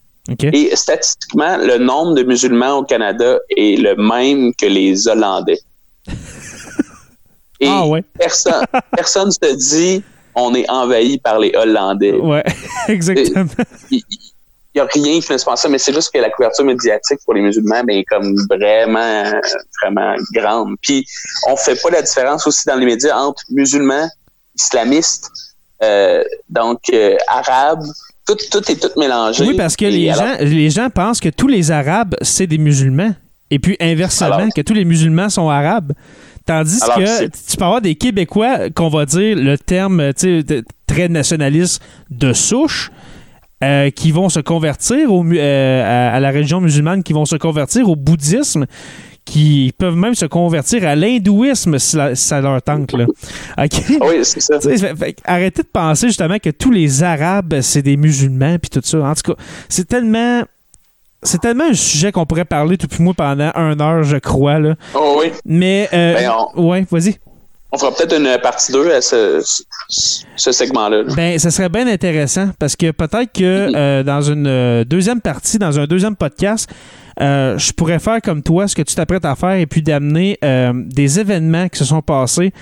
[0.53, 5.59] Et statistiquement, le nombre de musulmans au Canada est le même que les Hollandais.
[7.61, 8.03] Et ah ouais.
[8.19, 8.65] personne,
[8.97, 10.03] personne se dit
[10.41, 12.13] on est envahi par les Hollandais.
[12.13, 12.45] Ouais,
[12.89, 13.45] exactement.
[13.91, 14.03] Il
[14.77, 17.19] n'y a rien qui ne se passe ça, mais c'est juste que la couverture médiatique
[17.25, 19.25] pour les musulmans ben, est comme vraiment,
[19.83, 20.77] vraiment grande.
[20.81, 21.05] Puis
[21.49, 24.09] on fait pas la différence aussi dans les médias entre musulmans,
[24.57, 25.29] islamistes,
[25.83, 27.85] euh, donc euh, arabes.
[28.27, 29.45] Tout, tout est tout mélangé.
[29.45, 32.59] Oui, parce que les alors- gens, les gens pensent que tous les Arabes, c'est des
[32.59, 33.13] musulmans.
[33.51, 35.93] Et puis inversement, Alors- que tous les musulmans sont arabes.
[36.51, 41.09] Tandis Alors, que tu peux avoir des Québécois qu'on va dire le terme de- très
[41.09, 42.91] nationaliste de souche.
[43.63, 45.83] euh, qui vont se convertir au euh,
[46.13, 48.65] à, à la religion musulmane, qui vont se convertir au bouddhisme,
[49.27, 52.93] qui peuvent même se convertir à l'hindouisme si, ça leur tente.
[52.95, 53.05] Là.
[53.59, 53.83] OK?
[54.01, 54.59] Oui, c'est ça.
[54.61, 58.81] Fait- fait- arrêtez de penser justement que tous les Arabes, c'est des musulmans, puis tout
[58.83, 58.99] ça.
[59.05, 60.43] En tout cas, c'est tellement.
[61.23, 64.59] C'est tellement un sujet qu'on pourrait parler, tout moi, pendant une heure, je crois.
[64.59, 64.75] Là.
[64.95, 65.33] Oh, oui.
[65.45, 65.89] Mais.
[65.93, 67.17] Euh, Ben, Ouais, vas-y.
[67.73, 69.41] On fera peut-être une partie 2 à ce,
[70.37, 71.03] segment-là.
[71.05, 71.15] là.
[71.15, 75.57] Ben, ça serait bien intéressant parce que peut-être que euh, dans une euh, deuxième partie,
[75.59, 76.69] dans un deuxième podcast,
[77.21, 80.39] euh, je pourrais faire comme toi ce que tu t'apprêtes à faire et puis d'amener
[80.43, 82.53] des événements qui se sont passés,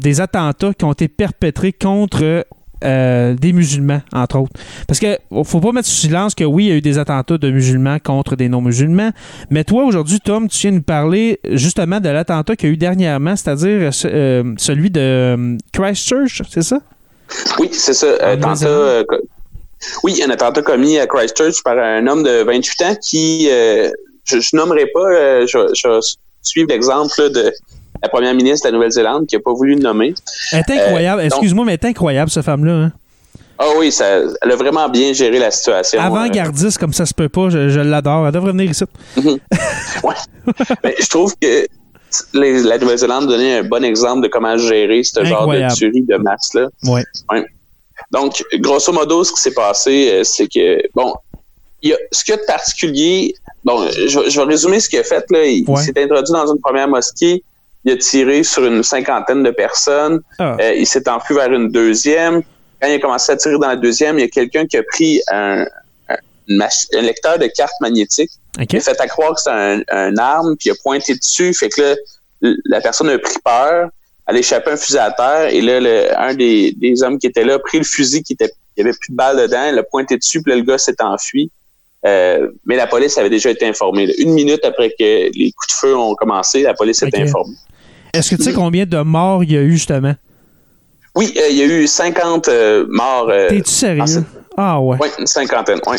[0.00, 2.44] des attentats qui ont été perpétrés contre
[2.82, 4.52] euh, des musulmans, entre autres.
[4.86, 7.38] Parce que faut pas mettre sous silence que oui, il y a eu des attentats
[7.38, 9.10] de musulmans contre des non-musulmans.
[9.50, 12.76] Mais toi, aujourd'hui, Tom, tu viens nous parler justement de l'attentat qu'il y a eu
[12.78, 16.78] dernièrement, c'est-à-dire ce- euh, celui de euh, Christchurch, c'est ça?
[17.58, 18.06] Oui, c'est ça.
[18.06, 19.04] En euh, attentat, euh,
[20.04, 23.90] oui, un attentat commis à Christchurch par un homme de 28 ans qui, euh,
[24.24, 26.00] je, je nommerai pas, euh, je, je
[26.42, 27.52] suivre l'exemple de
[28.02, 30.14] la première ministre de la Nouvelle-Zélande qui a pas voulu le nommer.
[30.52, 31.20] Elle est incroyable.
[31.20, 32.72] Euh, donc- Excuse-moi, mais elle est incroyable, cette femme-là.
[32.72, 32.92] hein.
[33.58, 34.06] Ah oui, ça,
[34.42, 36.00] elle a vraiment bien géré la situation.
[36.00, 38.26] euh, Avant-gardiste, comme ça se peut pas, je, je l'adore.
[38.26, 38.84] Elle devrait venir ici.
[40.02, 40.14] Ouais.
[40.82, 41.66] Mais je trouve que
[42.34, 45.72] les- la Nouvelle-Zélande donnait un bon exemple de comment gérer ce genre Incroyable.
[45.72, 46.68] de tuerie de masse-là.
[46.84, 47.04] Ouais.
[48.10, 51.14] Donc, grosso modo, ce qui s'est passé, euh, c'est que, bon,
[51.82, 53.34] il y a, ce qu'il y a de particulier,
[53.64, 55.44] bon, je, vais- je vais résumer ce qu'il a fait, là.
[55.44, 55.80] Il, Ouais.
[55.82, 57.42] s'est introduit dans une première mosquée,
[57.84, 60.56] il a tiré sur une cinquantaine de personnes, Ah.
[60.60, 62.42] euh, il s'est enfui vers une deuxième.
[62.80, 64.82] Quand il a commencé à tirer dans la deuxième, il y a quelqu'un qui a
[64.82, 65.64] pris un,
[66.08, 66.16] un,
[66.48, 68.72] un lecteur de cartes magnétiques OK.
[68.72, 71.52] il a fait à croire que c'était un, un arme, puis il a pointé dessus.
[71.54, 71.80] Fait que
[72.42, 73.88] là, la personne a pris peur,
[74.28, 77.26] elle a échappé un fusil à terre, et là, le- un des, des hommes qui
[77.28, 79.68] était là a pris le fusil qui était, il y avait plus de balles dedans,
[79.72, 81.50] il a pointé dessus, puis là, le gars s'est enfui.
[82.04, 84.12] Euh, mais la police avait déjà été informée.
[84.18, 87.28] Une minute après que les coups de feu ont commencé, la police était Ok.
[87.28, 87.54] informée.
[88.12, 90.14] Est-ce que tu sais combien de morts il y a eu, justement?
[91.14, 93.28] Oui, euh, il y a eu 50 euh, morts.
[93.30, 94.24] euh, T'es-tu sérieux?
[94.56, 94.96] ah, Ah ouais.
[95.00, 95.96] oui, une cinquantaine, oui.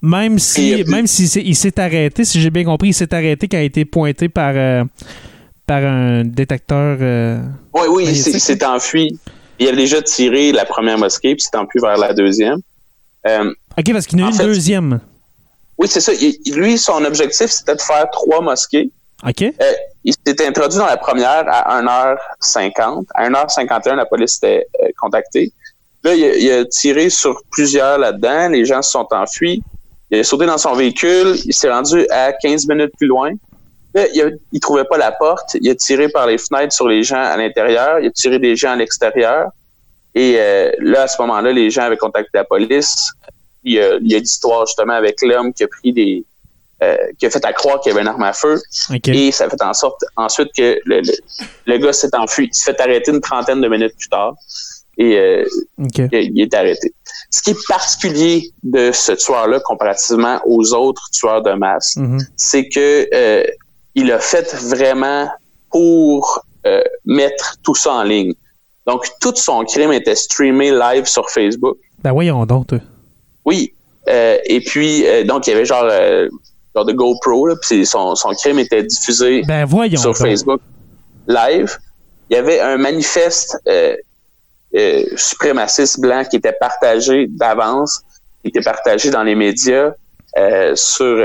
[0.00, 3.48] Même si, Et, même si il s'est arrêté, si j'ai bien compris, il s'est arrêté
[3.48, 4.54] quand il a été pointé par,
[5.66, 6.98] par un détecteur.
[7.74, 9.18] Oui, oui, il s'est- enfui.
[9.58, 12.58] Il avait déjà tiré la première mosquée, puis s'est enfui vers la deuxième.
[13.26, 15.00] OK, parce qu'il y en a En une fait- deuxième.
[15.78, 16.12] Oui, c'est ça.
[16.14, 18.90] Il- lui, son objectif, c'était de faire trois mosquées.
[19.26, 19.42] OK?
[19.42, 19.72] Euh,
[20.04, 23.06] il s'était introduit dans la première à 1h50.
[23.14, 25.52] À 1h51, la police était euh, contactée.
[26.04, 28.48] Là, il a, tiré sur plusieurs là-dedans.
[28.48, 29.62] Les gens se sont enfuis.
[30.10, 31.36] Il a sauté dans son véhicule.
[31.44, 33.32] Il s'est rendu à 15 minutes plus loin.
[33.94, 35.56] Là, il, a, trouvait pas la porte.
[35.60, 37.98] Il a tiré par les fenêtres sur les gens à l'intérieur.
[37.98, 39.50] Il a tiré des gens à l'extérieur.
[40.14, 43.10] Et euh, là, à ce moment-là, les gens avaient contacté la police.
[43.64, 46.24] Il y a, il y a l'histoire justement avec l'homme qui a pris des...
[46.82, 48.60] euh, qui a fait à croire qu'il y avait une arme à feu.
[49.06, 51.12] Et ça fait en sorte ensuite que le, le,
[51.66, 52.48] le gars s'est enfui.
[52.52, 54.34] Il s'est fait arrêter une trentaine de minutes plus tard.
[55.00, 55.44] Et euh,
[55.78, 56.92] il est arrêté.
[57.30, 62.18] Ce qui est particulier de ce tueur-là comparativement aux autres tueurs de masse, Mhm.
[62.36, 63.44] c'est que euh,
[63.94, 65.28] il a fait vraiment
[65.70, 68.34] pour euh, mettre tout ça en ligne.
[68.86, 71.76] Donc, tout son crime était streamé live sur Facebook.
[72.02, 72.68] Ben voyons donc.
[73.44, 73.72] Oui.
[74.08, 76.28] Euh, et puis, euh, donc, il y avait genre, euh,
[76.78, 80.16] genre de GoPro, puis son, son crime était diffusé Ben voyons sur donc.
[80.16, 80.60] Facebook
[81.26, 81.78] live.
[82.30, 83.96] Il y avait un manifeste euh,
[84.74, 88.02] euh, suprémaciste blanc qui était partagé d'avance,
[88.42, 89.92] qui était partagé dans les médias
[90.36, 91.16] euh, sur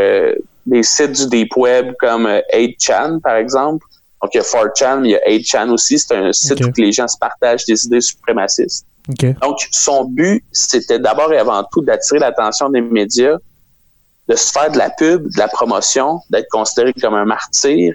[0.65, 3.85] des sites du deep web comme euh, 8chan, par exemple.
[4.21, 5.99] Donc, il y a 4chan, mais il y a 8chan aussi.
[5.99, 8.85] C'est un site où les gens se partagent des idées suprémacistes.
[9.41, 13.37] Donc, son but, c'était d'abord et avant tout d'attirer l'attention des médias,
[14.29, 17.93] de se faire de la pub, de la promotion, d'être considéré comme un martyr,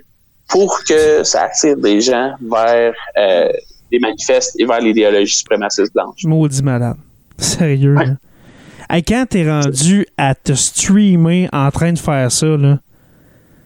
[0.48, 3.48] pour que ça attire des gens vers euh,
[3.90, 6.24] les manifestes et vers l'idéologie suprémaciste blanche.
[6.24, 6.96] Maudit malade.
[7.38, 8.06] Sérieux, Ouais.
[8.06, 8.12] là.
[8.90, 12.78] Hey, quand t'es rendu à te streamer en train de faire ça, là,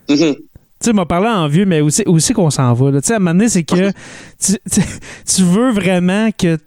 [0.09, 0.35] Mhm.
[0.35, 0.43] tu
[0.81, 2.91] sais, m'a parlé en vieux, mais aussi, aussi qu'on s'en va.
[3.01, 3.91] Tu sais, à un moment donné, c'est que
[4.41, 4.81] tu, tu-
[5.27, 6.59] tu veux vraiment que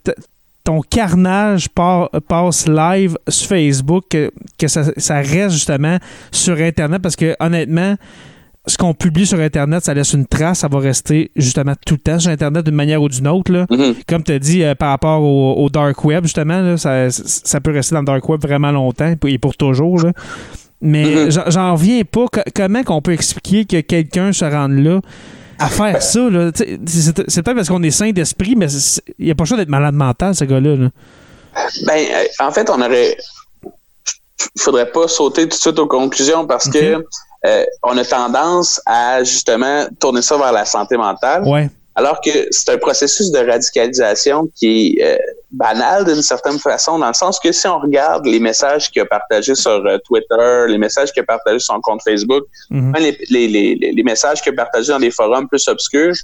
[0.65, 5.97] ton carnage par- passe live sur Facebook, que, que ça, ça reste justement
[6.31, 7.95] sur Internet, parce que honnêtement,
[8.67, 11.99] ce qu'on publie sur Internet, ça laisse une trace, ça va rester justement tout le
[11.99, 13.51] temps sur Internet d'une manière ou d'une autre.
[13.53, 13.67] Là.
[13.69, 13.93] Mhm.
[14.09, 17.61] Comme tu as dit euh, par rapport au, au Dark Web, justement, là, ça, ça
[17.61, 19.99] peut rester dans le Dark Web vraiment longtemps et pour toujours.
[20.01, 20.13] là.
[20.81, 21.31] Mais Mhm.
[21.31, 22.25] j'en- j'en reviens pas.
[22.31, 24.99] Co- comment qu'on peut expliquer que quelqu'un se rende là?
[25.59, 26.29] À faire ça?
[26.29, 26.51] là?
[26.55, 28.67] C'est peut-être parce qu'on est sain d'esprit, mais
[29.19, 30.75] il n'y a pas le choix d'être malade mental, ce gars-là.
[30.75, 30.89] là.
[31.85, 33.17] Ben, euh, en fait, on aurait.
[33.63, 37.03] Il faudrait pas sauter tout de suite aux conclusions parce que
[37.45, 41.43] euh, on a tendance à justement tourner ça vers la santé mentale.
[41.43, 41.69] Ouais.
[41.97, 45.17] Alors que c'est un processus de radicalisation qui est euh,
[45.51, 49.05] banal d'une certaine façon, dans le sens que si on regarde les messages qu'il a
[49.05, 52.93] partagés sur euh, Twitter, les messages qu'il a partagés sur son compte Facebook, Mhm.
[52.99, 56.15] les, les, les, les messages qu'il a partagés dans des forums plus obscurs,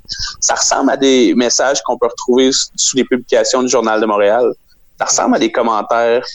[0.41, 4.51] ça ressemble à des messages qu'on peut retrouver sous les publications du Journal de Montréal.
[4.99, 6.25] Ça ressemble à des commentaires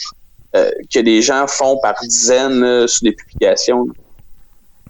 [0.54, 3.84] euh, que des gens font par dizaines euh, sous des publications.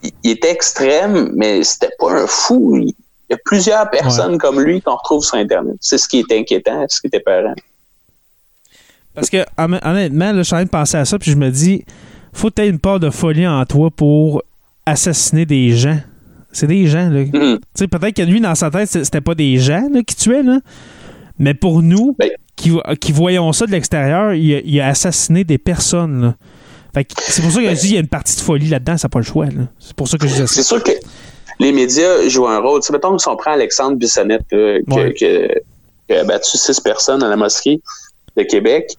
[0.04, 2.76] Il, il était extrême, mais c'était pas un fou.
[2.76, 2.94] Il,
[3.28, 5.76] il y a plusieurs personnes comme lui qu'on retrouve sur Internet.
[5.80, 7.54] C'est ce qui est inquiétant, ce qui était peurant.
[9.14, 11.36] Parce que hon- honnêtement, là, je suis en train de penser à ça, puis je
[11.36, 11.84] me dis,
[12.32, 14.42] faut peut-être une part de folie en toi pour
[14.84, 15.98] assassiner des gens.
[16.52, 17.20] C'est des gens, là.
[17.20, 17.32] Mhm.
[17.32, 20.14] Tu sais, peut-être que lui, dans sa tête, c'est- c'était pas des gens là, qui
[20.16, 20.60] tuaient, là.
[21.38, 25.44] Mais pour nous, Ben- qui, qui voyons ça de l'extérieur, il, a- il a assassiné
[25.44, 26.34] des personnes, là.
[26.94, 28.68] Fait que c'est pour ça que je dis qu'il y a une partie de folie
[28.68, 29.64] là-dedans, ça n'a pas le choix, là.
[29.78, 30.62] C'est pour ça que je dis C'est ça.
[30.62, 30.92] sûr que
[31.58, 32.80] les médias jouent un rôle.
[32.80, 35.12] Tu sais, mettons si on prend Alexandre Bissonnette, que- Ouais.
[35.14, 35.48] que-
[36.08, 37.80] qui a battu six personnes à la mosquée
[38.36, 38.94] de Québec.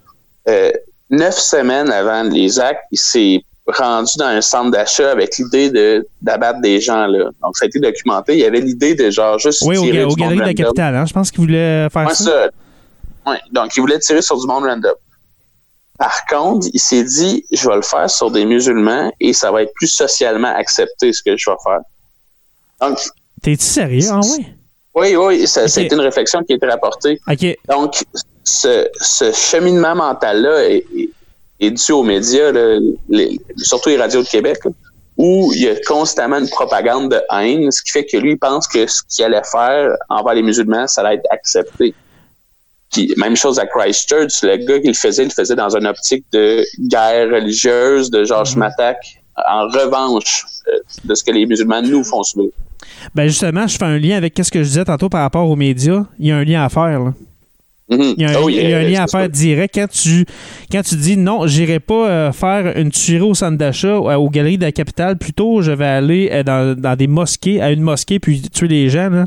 [0.50, 0.72] Euh,
[1.10, 6.08] neuf semaines avant les actes, il s'est rendu dans un centre d'achat avec l'idée de
[6.22, 7.26] d'abattre des gens là.
[7.44, 8.34] Donc ça a été documenté.
[8.34, 10.60] Il y avait l'idée de genre juste Oui, au, tirer au du monde Galerie de
[10.60, 10.66] la.
[10.66, 11.06] Capitale, hein.
[11.06, 12.24] Je pense qu'il voulait faire Ouais, ça.
[12.24, 12.50] ça.
[13.32, 14.94] Ouais, donc, il voulait tirer sur du monde random.
[16.00, 19.64] Par contre, il s'est dit, je vais le faire sur des musulmans et ça va
[19.64, 21.80] être plus socialement accepté ce que je vais faire.
[22.82, 23.00] Donc,
[23.42, 24.02] T'es-tu sérieux?
[24.12, 24.46] Ah ouais?
[24.96, 25.86] oui, oui, ça, ça a Ok.
[25.88, 27.20] été une réflexion qui a été rapportée.
[27.70, 28.04] Donc,
[28.44, 31.10] ce, ce cheminement mental-là est, est-
[31.60, 34.72] est dû aux médias, là, les- surtout les radios de Québec, là,
[35.18, 38.38] où il y a constamment une propagande de haine, ce qui fait que lui il
[38.38, 41.96] pense que ce qu'il allait faire envers les musulmans, ça allait être accepté.
[42.92, 45.88] Puis, même chose à Christchurch, le gars qui le faisait, il le faisait dans une
[45.88, 48.60] optique de guerre religieuse, de genre, je Mhm.
[48.60, 52.50] m'attaque en revanche euh, de ce que les musulmans nous font subir.
[53.16, 55.56] Ben justement, je fais un lien avec ce que je disais tantôt par rapport aux
[55.56, 56.06] médias.
[56.20, 57.14] Il y a un lien à faire, là.
[57.90, 58.16] Mhm.
[58.18, 59.20] Il y a un, Ah oui, il y a un euh, lien à ça.
[59.20, 60.26] faire direct quand tu,
[60.70, 64.30] quand tu dis non, j'irai pas euh, faire une tuerie au centre d'achat euh, aux
[64.30, 67.82] galeries de la capitale, plutôt je vais aller euh, dans, dans des mosquées, à une
[67.82, 69.10] mosquée, puis tuer les gens.
[69.10, 69.26] Là.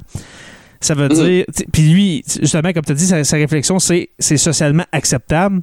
[0.83, 1.15] Ça veut Mhm.
[1.25, 1.45] dire.
[1.73, 5.63] Puis lui, justement, comme tu as dit, sa, sa réflexion, c'est c'est socialement acceptable.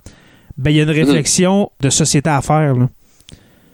[0.57, 0.95] ben il y a une Mhm.
[0.95, 2.73] réflexion de société à faire.
[2.73, 2.89] là.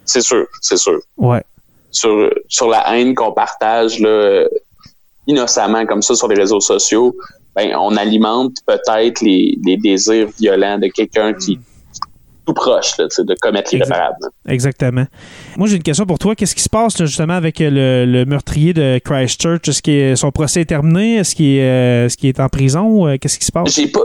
[0.04, 1.00] C'est sûr, c'est sûr.
[1.16, 1.42] Ouais.
[1.90, 4.46] Sur, sur la haine qu'on partage là,
[5.26, 7.14] innocemment comme ça sur les réseaux sociaux,
[7.54, 11.58] ben, on alimente peut-être les, les désirs violents de quelqu'un qui
[12.46, 14.16] tout proche là, de commettre l'irréparable.
[14.46, 15.06] Exactement.
[15.56, 16.34] Moi, j'ai une question pour toi.
[16.34, 19.66] Qu'est-ce qui se passe là, justement avec euh, le, le meurtrier de Christchurch?
[19.66, 21.16] Est-ce que son procès est terminé?
[21.16, 23.06] Est-ce qu'il est, euh, est en prison?
[23.08, 23.74] Euh, Qu'est-ce qui se passe?
[23.74, 24.04] J'ai pas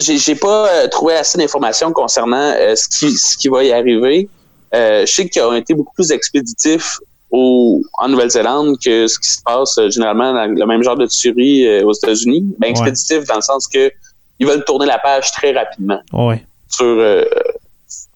[0.00, 4.28] j'ai pas euh, trouvé assez d'informations concernant euh, ce qui ce qui va y arriver.
[4.74, 6.98] Euh, je sais qu'ils ont été beaucoup plus expéditifs
[7.30, 11.06] au, en Nouvelle-Zélande que ce qui se passe euh, généralement dans le même genre de
[11.06, 12.54] tuerie euh, aux États-Unis.
[12.58, 13.90] Ben, expéditif dans le sens que
[14.38, 16.00] ils veulent tourner la page très rapidement.
[16.12, 16.44] Ouais.
[16.70, 17.24] Sur, euh,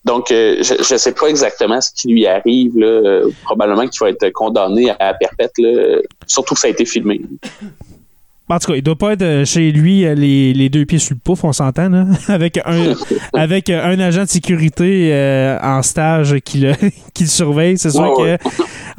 [0.04, 2.76] donc, euh, je ne sais pas exactement ce qui lui arrive.
[2.76, 2.86] Là.
[2.86, 5.52] Euh, probablement qu'il va être condamné à perpète.
[5.58, 6.00] Là.
[6.26, 7.20] Surtout que ça a été filmé.
[8.48, 10.98] En tout cas, il doit pas être euh, chez lui euh, les, les deux pieds
[10.98, 12.04] sur le pouf, on s'entend, là?
[12.28, 12.94] avec un
[13.34, 16.74] avec euh, un agent de sécurité euh, en stage qui le,
[17.14, 17.78] qui le surveille.
[17.78, 18.44] C'est sûr Ouais, que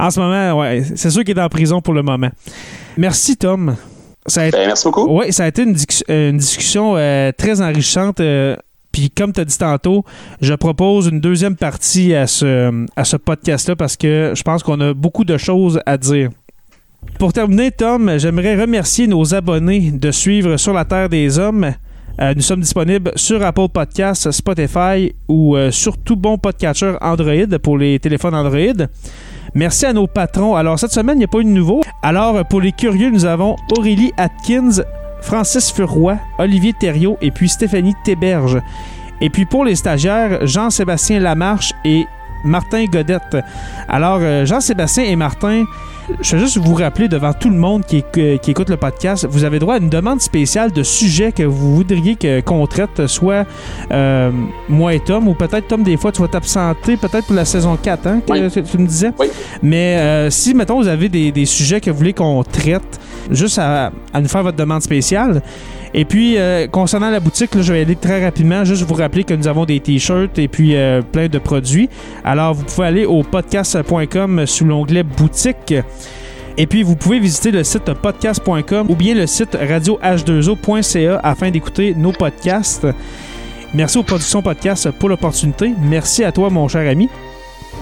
[0.02, 2.30] en ce moment, ouais, c'est sûr qu'il est en prison pour le moment.
[2.98, 3.76] Merci Tom.
[4.26, 5.08] Ça a été, Ben, merci beaucoup.
[5.18, 5.76] ouais, ça a été une,
[6.10, 8.22] une discussion euh, très enrichissante.
[8.22, 8.56] euh,
[8.92, 10.06] puis comme tu as dit tantôt,
[10.40, 14.80] je propose une deuxième partie à ce, à ce podcast-là parce que je pense qu'on
[14.82, 16.30] a beaucoup de choses à dire.
[17.20, 21.74] Pour terminer, Tom, j'aimerais remercier nos abonnés de suivre Sur la Terre des Hommes.
[22.20, 27.58] Euh, nous sommes disponibles sur Apple Podcasts, Spotify ou euh, sur tout bon podcatcher Android
[27.62, 28.88] pour les téléphones Android.
[29.56, 30.56] Merci à nos patrons.
[30.56, 31.82] Alors, cette semaine, il n'y a pas eu de nouveau.
[32.02, 34.84] Alors, pour les curieux, nous avons Aurélie Atkins,
[35.22, 38.60] Francis Furoy, Olivier Thériault et puis Stéphanie Théberge.
[39.22, 42.06] Et puis pour les stagiaires, Jean-Sébastien Lamarche et
[42.44, 43.38] Martin Godette.
[43.88, 45.66] Alors, euh, Jean-Sébastien et Martin,
[46.22, 49.26] je vais juste vous rappeler devant tout le monde qui, éc- qui écoute le podcast,
[49.30, 53.08] vous avez droit à une demande spéciale de sujets que vous voudriez que- qu'on traite,
[53.08, 53.46] soit
[53.92, 54.30] euh,
[54.68, 57.78] moi et Tom, ou peut-être Tom, des fois, tu vas t'absenter, peut-être pour la saison
[57.82, 58.52] 4, hein, que Oui.
[58.52, 59.12] tu, tu me disais?
[59.18, 59.28] Oui.
[59.62, 63.00] Mais euh, si, mettons, vous avez des, des sujets que vous voulez qu'on traite,
[63.32, 65.42] juste à, à nous faire votre demande spéciale.
[65.96, 68.64] Et puis, euh, concernant la boutique, là, je vais aller très rapidement.
[68.66, 71.88] Juste vous rappeler que nous avons des t-shirts et puis euh, plein de produits.
[72.26, 75.74] Alors, vous pouvez aller au podcast.com sous l'onglet boutique.
[76.58, 81.94] Et puis, vous pouvez visiter le site podcast.com ou bien le site radioh2o.ca afin d'écouter
[81.96, 82.88] nos podcasts.
[83.74, 85.74] Merci aux productions podcast pour l'opportunité.
[85.82, 87.10] Merci à toi, mon cher ami.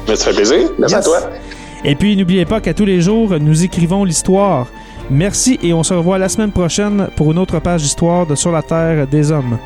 [0.08, 0.70] Ça fait plaisir.
[0.80, 1.06] Merci Yes.
[1.06, 1.20] à toi.
[1.84, 4.68] Et puis, n'oubliez pas qu'à tous les jours, nous écrivons l'histoire.
[5.12, 8.54] Merci et on se revoit la semaine prochaine pour une autre page d'histoire de Sur
[8.54, 9.58] la Terre des Hommes.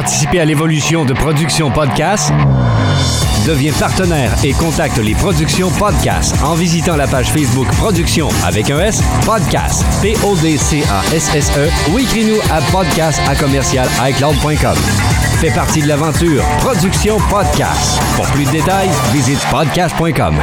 [0.00, 2.32] Participer à l'évolution de Production Podcast?
[3.46, 8.78] Deviens partenaire et contacte les Productions Podcast en visitant la page Facebook Production avec un
[8.78, 14.78] S, Podcast, P-O-D-C-A-S-S-E ou écris-nous à podcast commercial iCloud.com.
[15.38, 18.00] Fais partie de l'aventure Production Podcast.
[18.16, 20.38] Pour plus de détails, visite podcast.com.